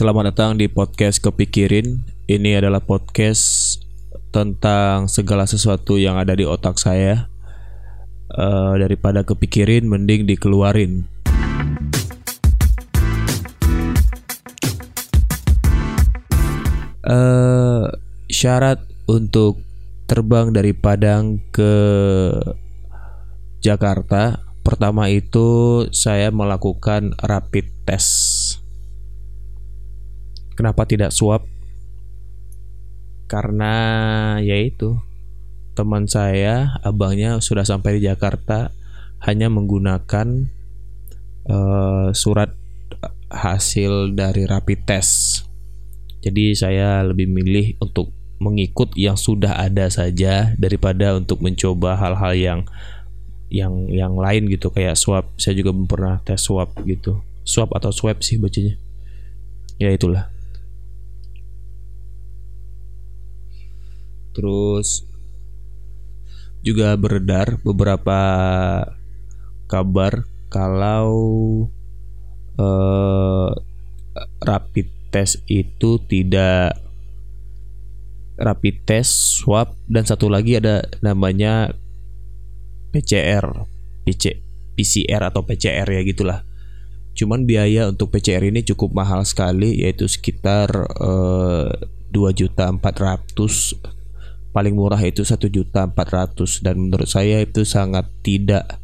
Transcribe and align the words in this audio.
Selamat 0.00 0.32
datang 0.32 0.56
di 0.56 0.64
podcast 0.64 1.20
Kepikirin. 1.20 2.00
Ini 2.24 2.64
adalah 2.64 2.80
podcast 2.80 3.76
tentang 4.32 5.12
segala 5.12 5.44
sesuatu 5.44 6.00
yang 6.00 6.16
ada 6.16 6.32
di 6.32 6.48
otak 6.48 6.80
saya. 6.80 7.28
Uh, 8.32 8.80
daripada 8.80 9.28
kepikirin, 9.28 9.84
mending 9.84 10.24
dikeluarin. 10.24 11.04
Uh, 17.04 17.92
syarat 18.32 18.80
untuk 19.04 19.60
terbang 20.08 20.48
dari 20.56 20.72
Padang 20.72 21.44
ke 21.52 21.76
Jakarta, 23.60 24.48
pertama 24.64 25.12
itu 25.12 25.84
saya 25.92 26.32
melakukan 26.32 27.12
rapid 27.20 27.68
test 27.84 28.39
Kenapa 30.60 30.84
tidak 30.84 31.08
swap? 31.08 31.48
Karena 33.24 33.72
yaitu 34.44 35.00
teman 35.72 36.04
saya, 36.04 36.76
abangnya 36.84 37.40
sudah 37.40 37.64
sampai 37.64 37.96
di 37.96 38.04
Jakarta 38.04 38.68
hanya 39.24 39.48
menggunakan 39.48 40.52
uh, 41.48 42.12
surat 42.12 42.52
hasil 43.32 44.12
dari 44.12 44.44
rapid 44.44 44.84
test. 44.84 45.48
Jadi 46.20 46.52
saya 46.52 47.08
lebih 47.08 47.24
milih 47.24 47.80
untuk 47.80 48.12
mengikut 48.36 48.92
yang 49.00 49.16
sudah 49.16 49.56
ada 49.64 49.88
saja 49.88 50.52
daripada 50.60 51.16
untuk 51.16 51.40
mencoba 51.40 51.96
hal-hal 51.96 52.36
yang 52.36 52.60
yang 53.48 53.88
yang 53.88 54.12
lain 54.12 54.44
gitu 54.52 54.68
kayak 54.68 55.00
swab. 55.00 55.24
Saya 55.40 55.56
juga 55.56 55.72
belum 55.72 55.88
pernah 55.88 56.20
tes 56.20 56.36
swab 56.36 56.68
gitu. 56.84 57.16
Swab 57.48 57.72
atau 57.72 57.88
swab 57.88 58.20
sih 58.20 58.36
bacanya. 58.36 58.76
Ya 59.80 59.88
itulah. 59.96 60.28
Terus 64.32 65.04
juga 66.60 66.92
beredar 66.96 67.56
beberapa 67.64 68.20
kabar 69.64 70.28
kalau 70.52 71.08
uh, 72.60 73.50
rapid 74.44 74.88
test 75.10 75.40
itu 75.48 75.98
tidak 76.06 76.76
rapid 78.40 78.76
test 78.88 79.40
swab 79.40 79.76
dan 79.86 80.04
satu 80.08 80.32
lagi 80.32 80.56
ada 80.56 80.84
namanya 81.04 81.76
PCR 82.90 83.68
PC, 84.04 84.40
PCR 84.74 85.28
atau 85.28 85.44
PCR 85.44 85.86
ya 85.86 86.02
gitulah. 86.02 86.40
Cuman 87.14 87.44
biaya 87.44 87.90
untuk 87.90 88.16
PCR 88.16 88.42
ini 88.48 88.64
cukup 88.64 88.96
mahal 88.96 89.22
sekali 89.28 89.84
yaitu 89.84 90.08
sekitar 90.08 90.72
empat 92.10 92.94
ratus 92.96 93.76
paling 94.50 94.74
murah 94.74 94.98
itu 95.02 95.22
satu 95.22 95.46
juta 95.46 95.86
empat 95.86 96.08
ratus 96.10 96.58
dan 96.58 96.78
menurut 96.78 97.06
saya 97.06 97.38
itu 97.38 97.62
sangat 97.62 98.10
tidak 98.26 98.82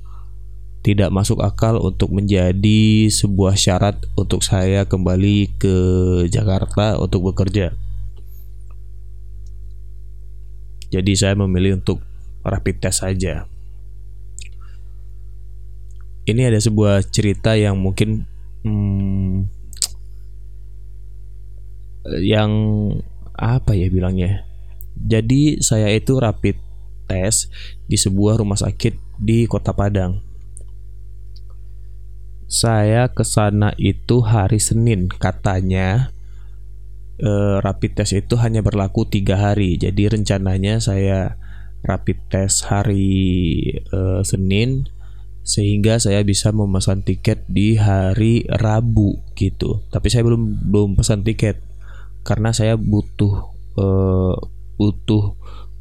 tidak 0.86 1.11
masuk 1.11 1.42
akal 1.42 1.83
untuk 1.83 2.14
menjadi 2.14 3.11
sebuah 3.11 3.58
syarat 3.58 3.98
untuk 4.14 4.47
saya 4.47 4.86
kembali 4.86 5.58
ke 5.58 5.77
Jakarta 6.31 6.95
untuk 7.03 7.34
bekerja. 7.34 7.75
Jadi 10.95 11.12
saya 11.19 11.34
memilih 11.34 11.83
untuk 11.83 11.98
rapid 12.47 12.78
test 12.78 13.03
saja. 13.03 13.51
Ini 16.23 16.55
ada 16.55 16.62
sebuah 16.62 17.03
cerita 17.11 17.58
yang 17.58 17.75
mungkin 17.83 18.23
hmm, 18.62 19.51
yang 22.23 22.51
apa 23.34 23.75
ya 23.75 23.91
bilangnya 23.91 24.45
jadi 24.97 25.61
saya 25.61 25.92
itu 25.92 26.16
rapid 26.16 26.56
test 27.06 27.52
di 27.86 27.94
sebuah 27.94 28.42
rumah 28.42 28.58
sakit 28.58 28.98
di 29.20 29.45
Kota 29.46 29.73
Padang. 29.73 30.20
Saya 32.46 33.11
ke 33.11 33.27
sana 33.27 33.74
itu 33.74 34.23
hari 34.23 34.62
Senin 34.62 35.11
katanya 35.11 36.14
eh, 37.18 37.58
rapid 37.58 38.02
test 38.02 38.14
itu 38.14 38.39
hanya 38.39 38.62
berlaku 38.62 39.07
tiga 39.07 39.39
hari. 39.39 39.79
Jadi 39.79 40.11
rencananya 40.11 40.79
saya 40.79 41.39
rapid 41.83 42.18
test 42.30 42.67
hari 42.70 43.63
eh, 43.70 44.23
Senin 44.23 44.86
sehingga 45.46 46.02
saya 46.02 46.27
bisa 46.27 46.51
memesan 46.51 47.07
tiket 47.07 47.46
di 47.46 47.78
hari 47.78 48.46
Rabu 48.46 49.23
gitu. 49.39 49.83
Tapi 49.90 50.07
saya 50.11 50.27
belum 50.27 50.70
belum 50.70 50.90
pesan 50.98 51.23
tiket 51.23 51.63
karena 52.27 52.51
saya 52.55 52.78
butuh 52.78 53.34
eh, 53.78 54.36
butuh 54.77 55.37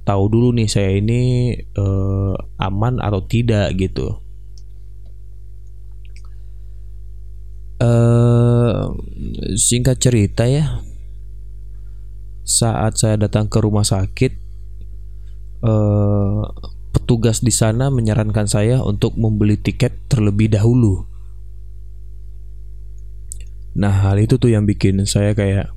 tahu 0.05 0.23
dulu 0.29 0.49
nih 0.55 0.69
saya 0.69 0.95
ini 0.95 1.51
uh, 1.75 2.37
aman 2.61 3.01
atau 3.01 3.25
tidak 3.25 3.73
gitu. 3.75 4.21
Uh, 7.75 8.95
singkat 9.59 9.99
cerita 9.99 10.47
ya, 10.47 10.79
saat 12.47 12.95
saya 12.95 13.19
datang 13.19 13.51
ke 13.51 13.59
rumah 13.59 13.83
sakit, 13.83 14.31
uh, 15.59 16.47
petugas 16.95 17.43
di 17.43 17.51
sana 17.51 17.91
menyarankan 17.91 18.47
saya 18.47 18.79
untuk 18.79 19.19
membeli 19.19 19.59
tiket 19.59 19.91
terlebih 20.07 20.55
dahulu. 20.55 21.03
Nah 23.75 24.07
hal 24.07 24.23
itu 24.23 24.39
tuh 24.39 24.55
yang 24.55 24.63
bikin 24.63 25.03
saya 25.03 25.35
kayak? 25.35 25.74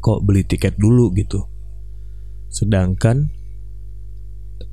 Kok 0.00 0.24
beli 0.24 0.42
tiket 0.44 0.76
dulu 0.80 1.12
gitu. 1.14 1.46
Sedangkan 2.50 3.30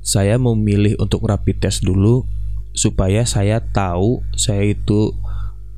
saya 0.00 0.40
memilih 0.40 0.96
untuk 0.98 1.24
rapid 1.28 1.68
test 1.68 1.84
dulu 1.84 2.24
supaya 2.72 3.24
saya 3.28 3.60
tahu 3.60 4.24
saya 4.34 4.72
itu 4.72 5.12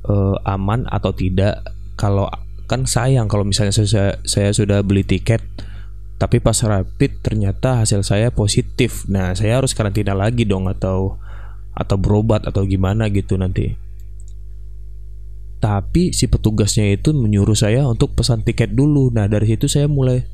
uh, 0.07 0.35
aman 0.47 0.87
atau 0.87 1.11
tidak. 1.13 1.61
Kalau 1.99 2.31
kan 2.65 2.87
sayang 2.87 3.27
kalau 3.27 3.43
misalnya 3.43 3.75
saya, 3.75 4.15
saya 4.23 4.49
sudah 4.55 4.81
beli 4.81 5.03
tiket 5.03 5.43
tapi 6.15 6.37
pas 6.37 6.55
rapid 6.55 7.25
ternyata 7.25 7.81
hasil 7.81 8.05
saya 8.05 8.29
positif. 8.29 9.09
Nah, 9.09 9.33
saya 9.33 9.57
harus 9.57 9.73
karantina 9.73 10.13
lagi 10.13 10.45
dong 10.45 10.69
atau 10.69 11.17
atau 11.73 11.97
berobat 11.97 12.45
atau 12.45 12.67
gimana 12.67 13.09
gitu 13.09 13.39
nanti 13.39 13.90
tapi 15.61 16.09
si 16.09 16.25
petugasnya 16.25 16.97
itu 16.97 17.13
menyuruh 17.13 17.53
saya 17.53 17.85
untuk 17.85 18.17
pesan 18.17 18.41
tiket 18.41 18.73
dulu. 18.73 19.13
Nah 19.13 19.29
dari 19.29 19.45
situ 19.45 19.69
saya 19.69 19.85
mulai 19.85 20.25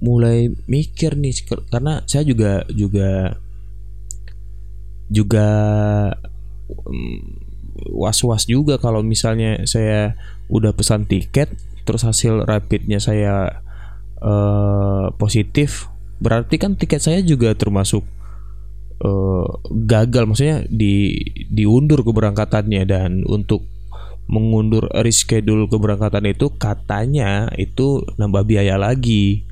mulai 0.00 0.48
mikir 0.64 1.16
nih 1.20 1.44
karena 1.68 2.00
saya 2.08 2.24
juga 2.24 2.64
juga 2.72 3.36
juga 5.12 5.48
mm, 6.88 7.20
was-was 7.92 8.48
juga 8.48 8.80
kalau 8.80 9.04
misalnya 9.04 9.64
saya 9.68 10.16
udah 10.48 10.72
pesan 10.72 11.04
tiket 11.04 11.52
terus 11.84 12.04
hasil 12.04 12.48
rapidnya 12.48 13.00
saya 13.00 13.60
uh, 14.24 15.12
positif 15.20 15.88
berarti 16.20 16.56
kan 16.56 16.80
tiket 16.80 17.04
saya 17.04 17.20
juga 17.20 17.52
termasuk 17.52 18.04
uh, 19.04 19.46
gagal 19.84 20.24
maksudnya 20.24 20.64
di 20.66 21.14
diundur 21.52 22.02
keberangkatannya 22.02 22.82
dan 22.88 23.22
untuk 23.28 23.68
mengundur 24.24 24.88
reschedule 25.04 25.68
keberangkatan 25.68 26.24
itu 26.32 26.48
katanya 26.56 27.52
itu 27.60 28.00
nambah 28.16 28.48
biaya 28.48 28.80
lagi. 28.80 29.44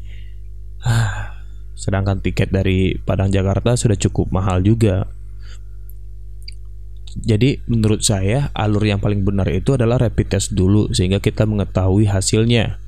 Sedangkan 1.82 2.24
tiket 2.24 2.48
dari 2.54 2.96
Padang 2.96 3.28
Jakarta 3.28 3.76
sudah 3.76 3.98
cukup 4.00 4.32
mahal 4.32 4.64
juga. 4.64 5.12
Jadi 7.12 7.60
menurut 7.68 8.00
saya 8.00 8.48
alur 8.56 8.88
yang 8.88 8.96
paling 8.96 9.20
benar 9.20 9.44
itu 9.52 9.76
adalah 9.76 10.00
rapid 10.00 10.32
test 10.32 10.56
dulu 10.56 10.88
sehingga 10.96 11.20
kita 11.20 11.44
mengetahui 11.44 12.08
hasilnya. 12.08 12.80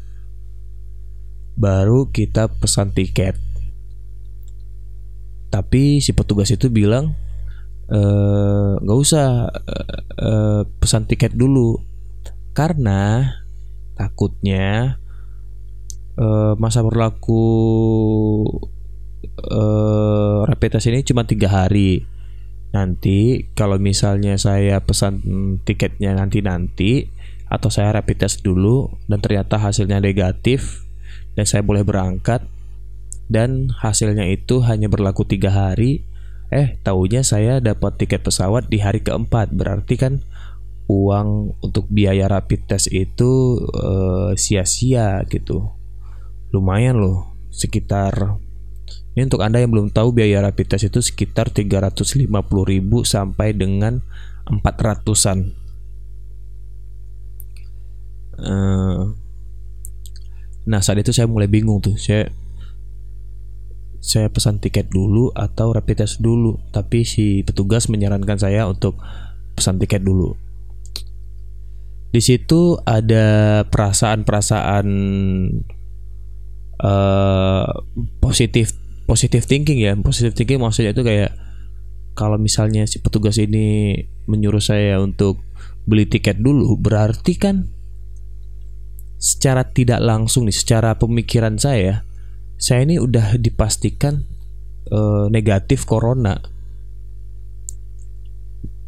Baru 1.61 2.09
kita 2.09 2.49
pesan 2.49 2.97
tiket 2.97 3.37
tapi 5.55 6.03
si 6.03 6.11
petugas 6.11 6.51
itu 6.51 6.67
bilang 6.67 7.15
eh, 7.87 8.73
nggak 8.75 8.99
usah 8.99 9.55
e, 10.19 10.31
pesan 10.67 11.07
tiket 11.07 11.39
dulu. 11.39 11.79
Karena 12.51 13.23
takutnya 13.95 14.99
e, 16.19 16.27
masa 16.59 16.83
berlaku 16.83 17.47
e, 19.31 19.63
rapid 20.43 20.71
test 20.75 20.91
ini 20.91 21.07
cuma 21.07 21.23
tiga 21.23 21.47
hari. 21.47 22.03
Nanti 22.75 23.47
kalau 23.55 23.79
misalnya 23.79 24.35
saya 24.35 24.83
pesan 24.83 25.23
tiketnya 25.63 26.19
nanti 26.19 26.43
nanti 26.43 27.07
atau 27.47 27.71
saya 27.71 27.95
rapid 27.95 28.27
test 28.27 28.43
dulu 28.43 28.91
dan 29.07 29.23
ternyata 29.23 29.63
hasilnya 29.63 30.03
negatif 30.03 30.83
dan 31.39 31.47
saya 31.47 31.63
boleh 31.63 31.87
berangkat 31.87 32.43
dan 33.29 33.73
hasilnya 33.73 34.29
itu 34.29 34.61
hanya 34.65 34.89
berlaku 34.91 35.25
tiga 35.25 35.51
hari. 35.53 36.05
Eh, 36.53 36.79
taunya 36.87 37.25
saya 37.27 37.59
dapat 37.59 37.99
tiket 37.99 38.23
pesawat 38.23 38.71
di 38.71 38.79
hari 38.79 39.03
keempat. 39.03 39.51
Berarti 39.51 39.99
kan 39.99 40.23
uang 40.87 41.59
untuk 41.65 41.89
biaya 41.89 42.29
rapid 42.29 42.69
test 42.69 42.93
itu 42.93 43.59
uh, 43.73 44.37
sia-sia 44.37 45.25
gitu. 45.27 45.73
Lumayan 46.53 47.01
loh, 47.01 47.35
sekitar 47.51 48.39
ini 49.15 49.31
untuk 49.31 49.47
Anda 49.47 49.63
yang 49.63 49.71
belum 49.71 49.95
tahu 49.95 50.11
biaya 50.11 50.43
rapid 50.43 50.75
test 50.75 50.91
itu 50.91 50.99
sekitar 50.99 51.55
350.000 51.55 52.27
sampai 53.07 53.55
dengan 53.55 54.03
400-an. 54.51 55.55
Uh, 58.35 59.15
nah, 60.67 60.83
saat 60.83 60.99
itu 60.99 61.15
saya 61.15 61.31
mulai 61.31 61.47
bingung 61.47 61.79
tuh. 61.79 61.95
Saya 61.95 62.27
saya 64.05 64.29
pesan 64.29 64.61
tiket 64.61 64.93
dulu 64.93 65.33
atau 65.33 65.73
rapid 65.73 66.05
test 66.05 66.21
dulu, 66.21 66.61
tapi 66.77 67.09
si 67.09 67.41
petugas 67.41 67.89
menyarankan 67.89 68.37
saya 68.37 68.69
untuk 68.69 69.01
pesan 69.57 69.81
tiket 69.81 70.05
dulu. 70.05 70.37
Di 72.13 72.21
situ 72.21 72.77
ada 72.85 73.65
perasaan-perasaan 73.65 74.87
uh, 76.85 77.67
positif 78.21 78.77
positive 79.09 79.45
thinking 79.49 79.81
ya 79.81 79.93
positive 80.01 80.37
thinking 80.37 80.61
maksudnya 80.61 80.97
itu 80.97 81.05
kayak 81.05 81.33
kalau 82.15 82.39
misalnya 82.39 82.87
si 82.87 83.03
petugas 83.03 83.37
ini 83.37 83.99
menyuruh 84.31 84.63
saya 84.63 85.03
untuk 85.03 85.43
beli 85.85 86.09
tiket 86.09 86.41
dulu 86.41 86.79
berarti 86.81 87.37
kan 87.37 87.69
secara 89.21 89.67
tidak 89.67 90.01
langsung 90.01 90.49
nih 90.49 90.57
secara 90.57 90.97
pemikiran 90.97 91.57
saya 91.61 92.07
saya 92.65 92.89
ini 92.89 92.97
udah 92.97 93.37
dipastikan 93.37 94.25
uh, 94.89 95.29
negatif 95.29 95.85
corona. 95.85 96.41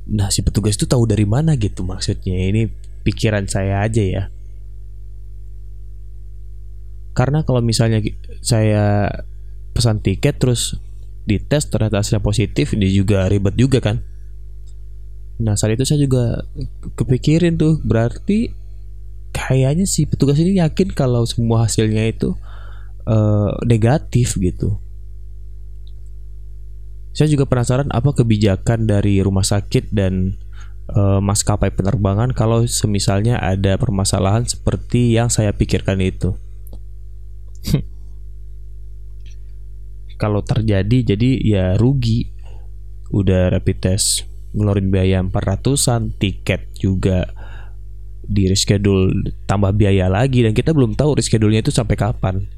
Nah 0.08 0.32
si 0.32 0.40
petugas 0.40 0.80
itu 0.80 0.88
tahu 0.88 1.04
dari 1.04 1.28
mana 1.28 1.60
gitu 1.60 1.84
maksudnya. 1.84 2.40
Ini 2.40 2.72
pikiran 3.04 3.44
saya 3.44 3.84
aja 3.84 4.00
ya. 4.00 4.24
Karena 7.12 7.44
kalau 7.44 7.60
misalnya 7.60 8.00
saya 8.40 9.12
pesan 9.76 10.00
tiket 10.00 10.40
terus 10.40 10.80
dites 11.28 11.68
ternyata 11.68 12.00
hasilnya 12.00 12.24
positif 12.24 12.72
dia 12.72 12.88
juga 12.88 13.28
ribet 13.28 13.60
juga 13.60 13.84
kan. 13.84 14.00
Nah 15.36 15.52
saat 15.52 15.76
itu 15.76 15.84
saya 15.84 16.00
juga 16.00 16.48
kepikirin 16.96 17.60
tuh 17.60 17.76
berarti 17.84 18.56
kayaknya 19.36 19.84
si 19.84 20.08
petugas 20.08 20.40
ini 20.40 20.64
yakin 20.64 20.96
kalau 20.96 21.28
semua 21.28 21.68
hasilnya 21.68 22.08
itu 22.08 22.32
uh, 23.06 23.54
negatif 23.64 24.36
gitu. 24.36 24.76
Saya 27.16 27.32
juga 27.32 27.48
penasaran 27.48 27.88
apa 27.88 28.12
kebijakan 28.12 28.84
dari 28.84 29.24
rumah 29.24 29.46
sakit 29.46 29.88
dan 29.88 30.36
uh, 30.92 31.16
maskapai 31.24 31.72
penerbangan 31.72 32.36
kalau 32.36 32.68
semisalnya 32.68 33.40
ada 33.40 33.80
permasalahan 33.80 34.44
seperti 34.44 35.16
yang 35.16 35.32
saya 35.32 35.56
pikirkan 35.56 35.96
itu. 36.04 36.36
Kalau 40.20 40.40
terjadi 40.44 41.16
jadi 41.16 41.30
ya 41.40 41.64
rugi. 41.80 42.32
Udah 43.06 43.54
rapid 43.54 43.78
test 43.80 44.26
ngeluarin 44.50 44.90
biaya 44.90 45.22
400an 45.22 46.10
tiket 46.18 46.66
juga 46.74 47.22
di 48.26 48.50
reschedule 48.50 49.30
tambah 49.46 49.72
biaya 49.76 50.10
lagi. 50.10 50.42
Dan 50.42 50.52
kita 50.52 50.74
belum 50.74 50.96
tahu 50.98 51.16
reschedule-nya 51.20 51.62
itu 51.64 51.72
sampai 51.72 51.96
kapan 51.96 52.48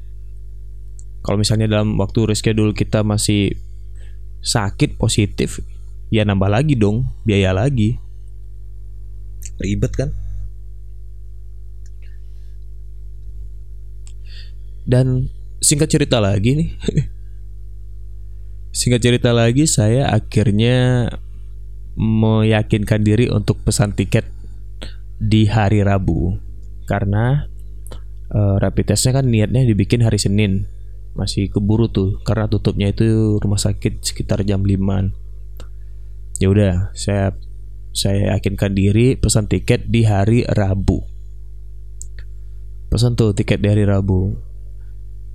kalau 1.21 1.37
misalnya 1.39 1.67
dalam 1.67 1.99
waktu 1.99 2.31
reschedule 2.31 2.71
kita 2.71 3.03
masih 3.03 3.55
sakit 4.39 4.95
positif 4.95 5.59
ya 6.09 6.23
nambah 6.25 6.49
lagi 6.49 6.73
dong 6.79 7.05
biaya 7.27 7.53
lagi. 7.53 7.99
Ribet 9.59 9.93
kan? 9.95 10.09
Dan 14.89 15.29
singkat 15.61 15.91
cerita 15.91 16.17
lagi 16.17 16.57
nih. 16.57 16.69
Singkat 18.79 19.01
cerita 19.01 19.33
lagi, 19.33 19.65
saya 19.65 20.13
akhirnya 20.13 21.09
meyakinkan 21.99 23.01
diri 23.01 23.27
untuk 23.27 23.59
pesan 23.65 23.97
tiket 23.97 24.29
di 25.19 25.49
hari 25.49 25.83
Rabu. 25.83 26.37
Karena 26.87 27.49
uh, 28.33 28.55
rapid 28.61 28.93
testnya 28.93 29.19
kan 29.19 29.27
niatnya 29.27 29.65
dibikin 29.67 30.05
hari 30.05 30.17
Senin 30.17 30.69
masih 31.17 31.49
keburu 31.49 31.89
tuh 31.89 32.21
karena 32.23 32.45
tutupnya 32.45 32.91
itu 32.93 33.37
rumah 33.41 33.59
sakit 33.59 34.05
sekitar 34.05 34.45
jam 34.45 34.61
5 34.61 34.79
ya 36.39 36.47
udah 36.47 36.95
saya 36.95 37.35
saya 37.91 38.37
yakinkan 38.37 38.71
diri 38.77 39.17
pesan 39.17 39.49
tiket 39.49 39.89
di 39.89 40.05
hari 40.05 40.45
Rabu. 40.45 41.03
Pesan 42.89 43.19
tuh 43.19 43.33
tiket 43.33 43.61
di 43.61 43.67
hari 43.69 43.83
Rabu. 43.85 44.33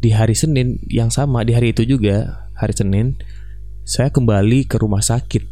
Di 0.00 0.12
hari 0.12 0.32
Senin 0.36 0.80
yang 0.88 1.08
sama 1.08 1.44
di 1.44 1.56
hari 1.56 1.72
itu 1.72 1.84
juga 1.84 2.48
hari 2.56 2.74
Senin, 2.76 3.18
saya 3.84 4.10
kembali 4.10 4.68
ke 4.68 4.80
rumah 4.80 5.02
sakit. 5.02 5.44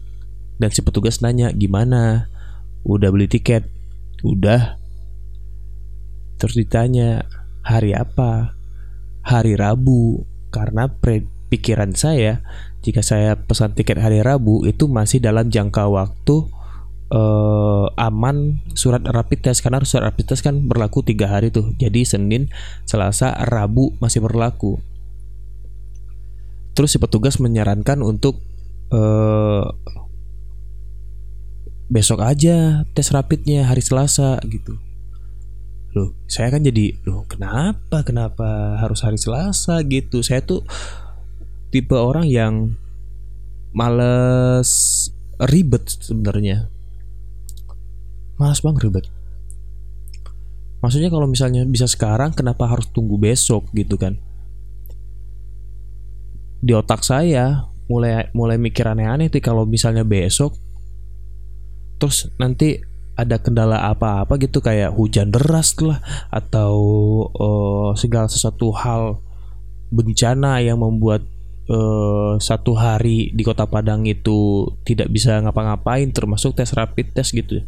Dan 0.61 0.71
si 0.71 0.85
petugas 0.85 1.19
nanya 1.25 1.51
gimana, 1.51 2.31
udah 2.87 3.11
beli 3.11 3.27
tiket, 3.27 3.67
udah. 4.23 4.79
Terus 6.39 6.55
ditanya 6.55 7.27
hari 7.67 7.97
apa, 7.97 8.55
hari 9.23 9.55
Rabu, 9.57 10.27
karena 10.51 10.91
pikiran 11.49 11.97
saya 11.97 12.43
jika 12.83 13.01
saya 13.01 13.39
pesan 13.39 13.79
tiket 13.79 14.03
hari 14.03 14.19
Rabu 14.21 14.67
itu 14.67 14.91
masih 14.91 15.23
dalam 15.23 15.49
jangka 15.49 15.87
waktu 15.87 16.51
uh, 17.15 17.87
aman 17.95 18.59
surat 18.75 19.07
rapid 19.07 19.47
test. 19.47 19.63
Karena 19.63 19.79
surat 19.87 20.11
rapid 20.11 20.35
test 20.35 20.43
kan 20.43 20.67
berlaku 20.67 21.07
tiga 21.07 21.31
hari 21.31 21.55
tuh. 21.55 21.77
Jadi 21.79 22.03
Senin 22.03 22.51
Selasa 22.83 23.39
Rabu 23.47 23.95
masih 24.03 24.25
berlaku. 24.25 24.83
Terus 26.75 26.91
si 26.91 26.99
petugas 26.99 27.39
menyarankan 27.39 28.01
untuk 28.03 28.41
uh, 28.91 29.71
besok 31.93 32.25
aja 32.25 32.89
tes 32.97 33.13
rapidnya 33.13 33.69
hari 33.69 33.85
Selasa 33.85 34.41
gitu. 34.49 34.81
Loh, 35.93 36.17
saya 36.25 36.49
kan 36.49 36.65
jadi, 36.65 36.97
loh 37.05 37.29
kenapa 37.29 38.01
kenapa 38.01 38.81
harus 38.81 39.05
hari 39.05 39.21
Selasa 39.21 39.85
gitu? 39.85 40.25
Saya 40.25 40.41
tuh 40.41 40.65
tipe 41.69 41.93
orang 41.93 42.29
yang 42.29 42.77
males 43.77 44.71
ribet 45.37 45.85
sebenarnya. 45.89 46.73
Males 48.41 48.61
banget 48.65 48.89
ribet. 48.89 49.07
Maksudnya 50.81 51.13
kalau 51.13 51.29
misalnya 51.29 51.63
bisa 51.69 51.85
sekarang 51.87 52.33
kenapa 52.33 52.67
harus 52.67 52.89
tunggu 52.91 53.21
besok 53.21 53.69
gitu 53.77 54.01
kan? 54.01 54.17
di 56.63 56.71
otak 56.71 57.03
saya 57.03 57.67
mulai 57.91 58.31
mulai 58.31 58.55
mikir 58.55 58.87
aneh-aneh 58.87 59.27
tuh 59.27 59.43
kalau 59.43 59.67
misalnya 59.67 60.07
besok 60.07 60.55
terus 61.99 62.31
nanti 62.39 62.79
ada 63.13 63.37
kendala 63.37 63.93
apa-apa 63.93 64.41
gitu 64.41 64.65
kayak 64.65 64.97
hujan 64.97 65.29
deras 65.29 65.77
lah 65.85 66.01
atau 66.33 66.75
uh, 67.37 67.91
segala 67.93 68.27
sesuatu 68.27 68.73
hal 68.73 69.21
bencana 69.93 70.65
yang 70.65 70.81
membuat 70.81 71.21
uh, 71.69 72.41
satu 72.41 72.73
hari 72.73 73.31
di 73.37 73.45
kota 73.45 73.69
Padang 73.69 74.09
itu 74.09 74.65
tidak 74.89 75.13
bisa 75.13 75.37
ngapa-ngapain 75.45 76.09
termasuk 76.11 76.57
tes 76.57 76.73
rapid 76.73 77.13
test 77.13 77.37
gitu. 77.37 77.61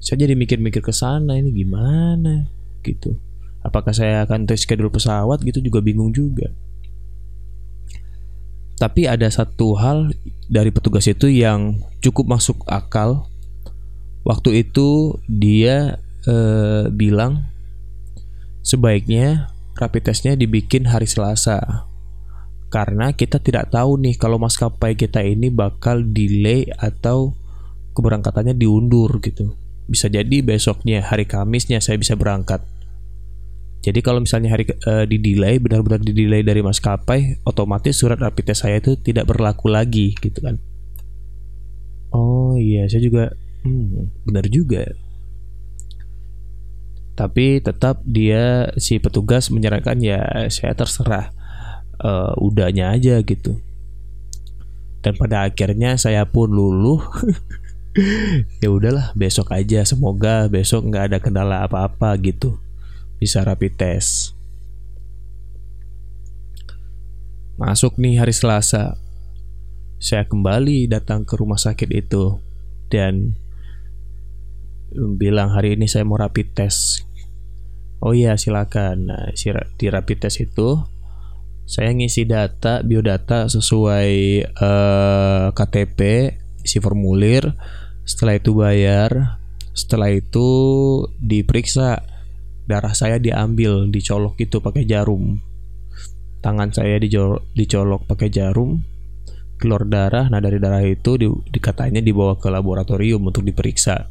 Saya 0.00 0.24
jadi 0.24 0.32
mikir-mikir 0.38 0.80
ke 0.80 0.94
sana 0.94 1.36
ini 1.36 1.52
gimana? 1.52 2.48
Gitu. 2.80 3.18
Apakah 3.60 3.92
saya 3.92 4.24
akan 4.24 4.48
tes 4.48 4.64
schedule 4.64 4.88
pesawat 4.88 5.44
gitu 5.44 5.60
juga 5.60 5.84
bingung 5.84 6.14
juga. 6.14 6.48
Tapi 8.80 9.04
ada 9.04 9.28
satu 9.28 9.76
hal 9.76 10.16
dari 10.48 10.72
petugas 10.72 11.04
itu 11.04 11.28
yang 11.28 11.76
cukup 12.00 12.32
masuk 12.32 12.64
akal. 12.64 13.28
Waktu 14.20 14.68
itu 14.68 15.16
dia 15.26 15.96
eh, 16.28 16.84
bilang 16.92 17.48
sebaiknya 18.60 19.48
rapid 19.80 20.12
testnya 20.12 20.36
dibikin 20.36 20.92
hari 20.92 21.08
Selasa 21.08 21.88
karena 22.70 23.10
kita 23.16 23.42
tidak 23.42 23.72
tahu 23.74 23.98
nih 23.98 24.14
kalau 24.14 24.38
maskapai 24.38 24.94
kita 24.94 25.24
ini 25.24 25.50
bakal 25.50 26.06
delay 26.06 26.70
atau 26.78 27.34
keberangkatannya 27.98 28.54
diundur 28.54 29.18
gitu. 29.18 29.58
Bisa 29.90 30.06
jadi 30.06 30.38
besoknya 30.46 31.02
hari 31.02 31.26
Kamisnya 31.26 31.82
saya 31.82 31.98
bisa 31.98 32.14
berangkat. 32.14 32.62
Jadi 33.80 34.04
kalau 34.04 34.22
misalnya 34.22 34.54
hari 34.54 34.68
uh, 34.86 35.08
di 35.08 35.18
delay 35.18 35.56
benar-benar 35.58 36.04
di 36.04 36.12
delay 36.12 36.44
dari 36.46 36.62
maskapai, 36.62 37.42
otomatis 37.48 37.96
surat 37.96 38.20
rapid 38.20 38.52
test 38.52 38.62
saya 38.62 38.78
itu 38.78 38.94
tidak 39.00 39.26
berlaku 39.26 39.72
lagi 39.72 40.14
gitu 40.20 40.38
kan. 40.38 40.60
Oh 42.14 42.54
iya, 42.54 42.86
saya 42.86 43.02
juga 43.02 43.34
hmm, 43.66 44.24
benar 44.28 44.46
juga. 44.48 44.84
Tapi 47.18 47.60
tetap 47.60 48.00
dia 48.08 48.72
si 48.80 48.96
petugas 48.96 49.52
menyarankan 49.52 50.00
ya 50.00 50.48
saya 50.48 50.72
terserah 50.72 51.36
uh, 52.00 52.32
udahnya 52.40 52.96
aja 52.96 53.20
gitu. 53.20 53.60
Dan 55.00 55.16
pada 55.16 55.48
akhirnya 55.48 55.96
saya 56.00 56.24
pun 56.28 56.50
luluh. 56.50 57.00
Ya 58.62 58.70
udahlah 58.70 59.10
besok 59.18 59.50
aja. 59.50 59.82
Semoga 59.82 60.46
besok 60.46 60.86
nggak 60.86 61.10
ada 61.10 61.18
kendala 61.18 61.66
apa-apa 61.66 62.14
gitu. 62.22 62.54
Bisa 63.18 63.42
rapid 63.42 63.74
test. 63.74 64.38
Masuk 67.58 67.98
nih 67.98 68.22
hari 68.22 68.30
Selasa. 68.30 68.94
Saya 69.98 70.22
kembali 70.22 70.86
datang 70.86 71.26
ke 71.26 71.34
rumah 71.34 71.58
sakit 71.58 71.90
itu. 71.90 72.38
Dan 72.94 73.34
bilang 74.90 75.54
hari 75.54 75.78
ini 75.78 75.86
saya 75.86 76.02
mau 76.02 76.18
rapid 76.18 76.54
test. 76.54 77.06
Oh 78.02 78.16
iya 78.16 78.34
silakan. 78.34 79.12
Nah 79.12 79.30
di 79.78 79.86
rapid 79.86 80.18
test 80.26 80.42
itu 80.42 80.80
saya 81.70 81.94
ngisi 81.94 82.26
data 82.26 82.82
biodata 82.82 83.46
sesuai 83.46 84.10
uh, 84.58 84.66
eh, 84.66 85.46
KTP 85.54 86.00
isi 86.66 86.78
formulir. 86.82 87.54
Setelah 88.02 88.34
itu 88.34 88.50
bayar. 88.58 89.38
Setelah 89.70 90.10
itu 90.10 90.48
diperiksa. 91.22 92.02
Darah 92.66 92.94
saya 92.94 93.18
diambil 93.18 93.90
dicolok 93.90 94.38
itu 94.42 94.62
pakai 94.62 94.86
jarum. 94.86 95.42
Tangan 96.40 96.70
saya 96.70 96.98
dicolok, 96.98 97.46
dicolok 97.54 98.06
pakai 98.10 98.30
jarum. 98.30 98.82
Keluar 99.60 99.86
darah. 99.86 100.26
Nah 100.32 100.40
dari 100.42 100.58
darah 100.58 100.82
itu 100.82 101.14
di, 101.20 101.28
dikatanya 101.28 102.02
dibawa 102.02 102.40
ke 102.40 102.50
laboratorium 102.50 103.22
untuk 103.22 103.46
diperiksa 103.46 104.09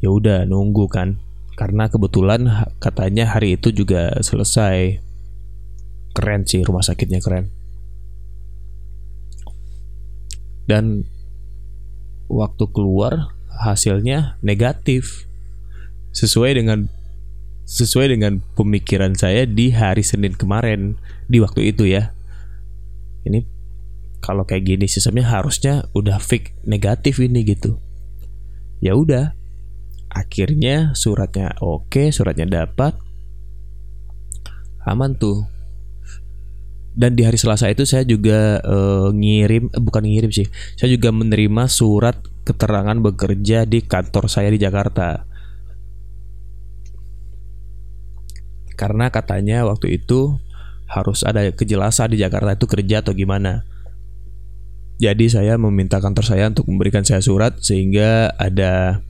ya 0.00 0.08
udah 0.08 0.48
nunggu 0.48 0.88
kan. 0.88 1.20
Karena 1.56 1.92
kebetulan 1.92 2.48
katanya 2.80 3.36
hari 3.36 3.60
itu 3.60 3.68
juga 3.68 4.16
selesai. 4.24 5.04
Keren 6.16 6.42
sih 6.48 6.64
rumah 6.64 6.80
sakitnya 6.80 7.20
keren. 7.20 7.52
Dan 10.64 11.04
waktu 12.32 12.64
keluar 12.72 13.36
hasilnya 13.60 14.40
negatif. 14.40 15.28
Sesuai 16.10 16.58
dengan 16.58 16.90
sesuai 17.70 18.10
dengan 18.10 18.42
pemikiran 18.58 19.14
saya 19.14 19.46
di 19.46 19.70
hari 19.70 20.02
Senin 20.02 20.34
kemarin 20.34 20.98
di 21.30 21.38
waktu 21.38 21.70
itu 21.70 21.86
ya. 21.86 22.10
Ini 23.22 23.46
kalau 24.24 24.42
kayak 24.48 24.64
gini 24.64 24.86
sistemnya 24.90 25.28
harusnya 25.28 25.86
udah 25.94 26.18
fix 26.18 26.50
negatif 26.66 27.20
ini 27.22 27.46
gitu. 27.46 27.78
Ya 28.80 28.96
udah 28.96 29.38
akhirnya 30.10 30.92
suratnya 30.98 31.54
oke 31.62 32.10
suratnya 32.10 32.66
dapat. 32.66 32.98
Aman 34.82 35.14
tuh. 35.14 35.46
Dan 36.90 37.14
di 37.14 37.22
hari 37.22 37.38
Selasa 37.38 37.70
itu 37.70 37.86
saya 37.86 38.02
juga 38.02 38.58
uh, 38.66 39.14
ngirim 39.14 39.70
eh, 39.70 39.78
bukan 39.78 40.02
ngirim 40.02 40.34
sih 40.34 40.50
saya 40.74 40.90
juga 40.90 41.14
menerima 41.14 41.70
surat 41.70 42.18
keterangan 42.42 42.98
bekerja 42.98 43.62
di 43.62 43.86
kantor 43.86 44.26
saya 44.26 44.50
di 44.50 44.58
Jakarta. 44.58 45.24
Karena 48.74 49.12
katanya 49.12 49.68
waktu 49.68 50.02
itu 50.02 50.40
harus 50.90 51.22
ada 51.22 51.46
kejelasan 51.54 52.10
di 52.10 52.18
Jakarta 52.18 52.58
itu 52.58 52.66
kerja 52.66 53.06
atau 53.06 53.14
gimana. 53.14 53.62
Jadi 55.00 55.32
saya 55.32 55.56
meminta 55.56 56.02
kantor 56.02 56.24
saya 56.26 56.44
untuk 56.50 56.68
memberikan 56.68 57.06
saya 57.06 57.24
surat 57.24 57.56
sehingga 57.62 58.34
ada 58.36 59.00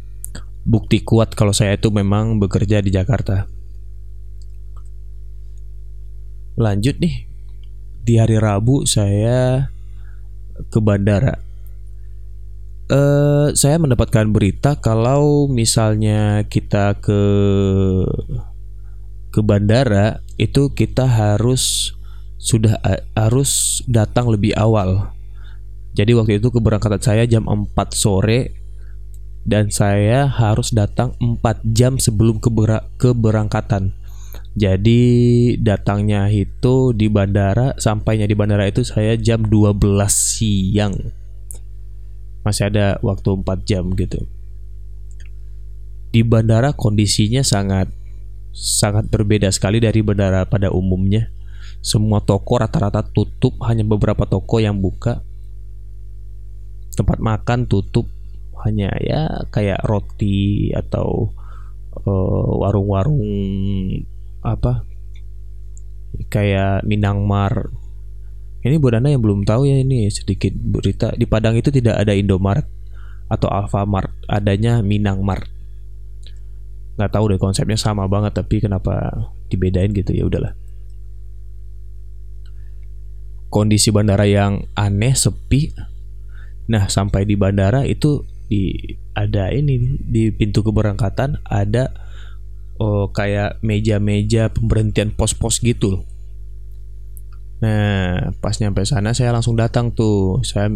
bukti 0.65 1.01
kuat 1.01 1.33
kalau 1.33 1.57
saya 1.57 1.77
itu 1.77 1.89
memang 1.89 2.37
bekerja 2.37 2.85
di 2.85 2.93
Jakarta. 2.93 3.49
Lanjut 6.61 7.01
nih, 7.01 7.31
di 8.05 8.21
hari 8.21 8.37
Rabu 8.37 8.85
saya 8.85 9.71
ke 10.69 10.79
bandara. 10.83 11.41
Uh, 12.91 13.55
saya 13.55 13.79
mendapatkan 13.79 14.27
berita 14.35 14.75
kalau 14.83 15.47
misalnya 15.47 16.43
kita 16.51 16.99
ke 16.99 17.23
ke 19.31 19.41
bandara 19.47 20.19
itu 20.43 20.75
kita 20.75 21.07
harus 21.07 21.95
sudah 22.35 22.83
harus 23.15 23.81
datang 23.87 24.27
lebih 24.27 24.51
awal. 24.59 25.15
Jadi 25.95 26.19
waktu 26.19 26.43
itu 26.43 26.51
keberangkatan 26.51 26.99
saya 26.99 27.23
jam 27.31 27.47
4 27.47 27.71
sore 27.95 28.60
dan 29.51 29.75
saya 29.75 30.31
harus 30.31 30.71
datang 30.71 31.19
4 31.19 31.67
jam 31.75 31.99
sebelum 31.99 32.39
keber 32.39 32.87
keberangkatan. 33.03 33.99
Jadi 34.55 35.03
datangnya 35.59 36.31
itu 36.31 36.95
di 36.95 37.11
bandara, 37.11 37.75
sampainya 37.75 38.31
di 38.31 38.39
bandara 38.39 38.71
itu 38.71 38.87
saya 38.87 39.19
jam 39.19 39.43
12 39.43 39.75
siang. 40.07 40.95
Masih 42.47 42.71
ada 42.71 43.03
waktu 43.03 43.43
4 43.43 43.67
jam 43.67 43.91
gitu. 43.99 44.23
Di 46.15 46.23
bandara 46.23 46.71
kondisinya 46.71 47.43
sangat 47.43 47.91
sangat 48.55 49.11
berbeda 49.11 49.51
sekali 49.51 49.83
dari 49.83 49.99
bandara 49.99 50.47
pada 50.47 50.71
umumnya. 50.71 51.27
Semua 51.83 52.23
toko 52.23 52.63
rata-rata 52.63 53.03
tutup, 53.03 53.59
hanya 53.67 53.83
beberapa 53.83 54.27
toko 54.31 54.63
yang 54.63 54.79
buka. 54.79 55.27
Tempat 56.95 57.19
makan 57.23 57.65
tutup, 57.71 58.11
hanya 58.67 58.93
ya 59.01 59.47
kayak 59.49 59.85
roti 59.85 60.71
atau 60.75 61.33
eh, 61.95 62.51
warung-warung 62.61 63.21
uh, 63.21 64.47
apa 64.47 64.85
kayak 66.29 66.85
Minangmar 66.85 67.71
ini 68.61 68.77
buat 68.77 69.01
anda 69.01 69.09
yang 69.09 69.25
belum 69.25 69.49
tahu 69.49 69.65
ya 69.65 69.81
ini 69.81 70.13
sedikit 70.13 70.53
berita. 70.53 71.17
Di 71.17 71.25
Padang 71.25 71.57
itu 71.57 71.73
tidak 71.73 71.97
ada 71.97 72.13
Indomaret 72.13 72.69
atau 73.33 73.49
Alfamart 73.49 74.13
adanya 74.29 74.85
Minangmart 74.85 75.49
nggak 77.01 77.17
tahu 77.17 77.33
deh 77.33 77.41
konsepnya 77.41 77.81
sama 77.81 78.05
banget 78.05 78.37
tapi 78.37 78.61
kenapa 78.61 79.25
dibedain 79.49 79.89
gitu? 79.97 80.13
Ya 80.13 80.29
udahlah. 80.29 80.53
Kondisi 83.49 83.89
bandara 83.89 84.29
yang 84.29 84.69
aneh 84.77 85.17
sepi. 85.17 85.73
Nah 86.69 86.93
sampai 86.93 87.25
di 87.25 87.41
bandara 87.41 87.89
itu 87.89 88.29
di 88.51 88.99
ada 89.15 89.55
ini 89.55 89.79
di 90.03 90.35
pintu 90.35 90.67
keberangkatan 90.67 91.39
ada 91.47 91.95
oh 92.83 93.15
kayak 93.15 93.63
meja-meja 93.63 94.51
pemberhentian 94.51 95.15
pos-pos 95.15 95.63
gitu. 95.63 96.03
Nah, 97.63 98.35
pas 98.43 98.57
nyampe 98.59 98.83
sana 98.83 99.15
saya 99.15 99.31
langsung 99.31 99.55
datang 99.55 99.95
tuh. 99.95 100.43
Saya 100.43 100.73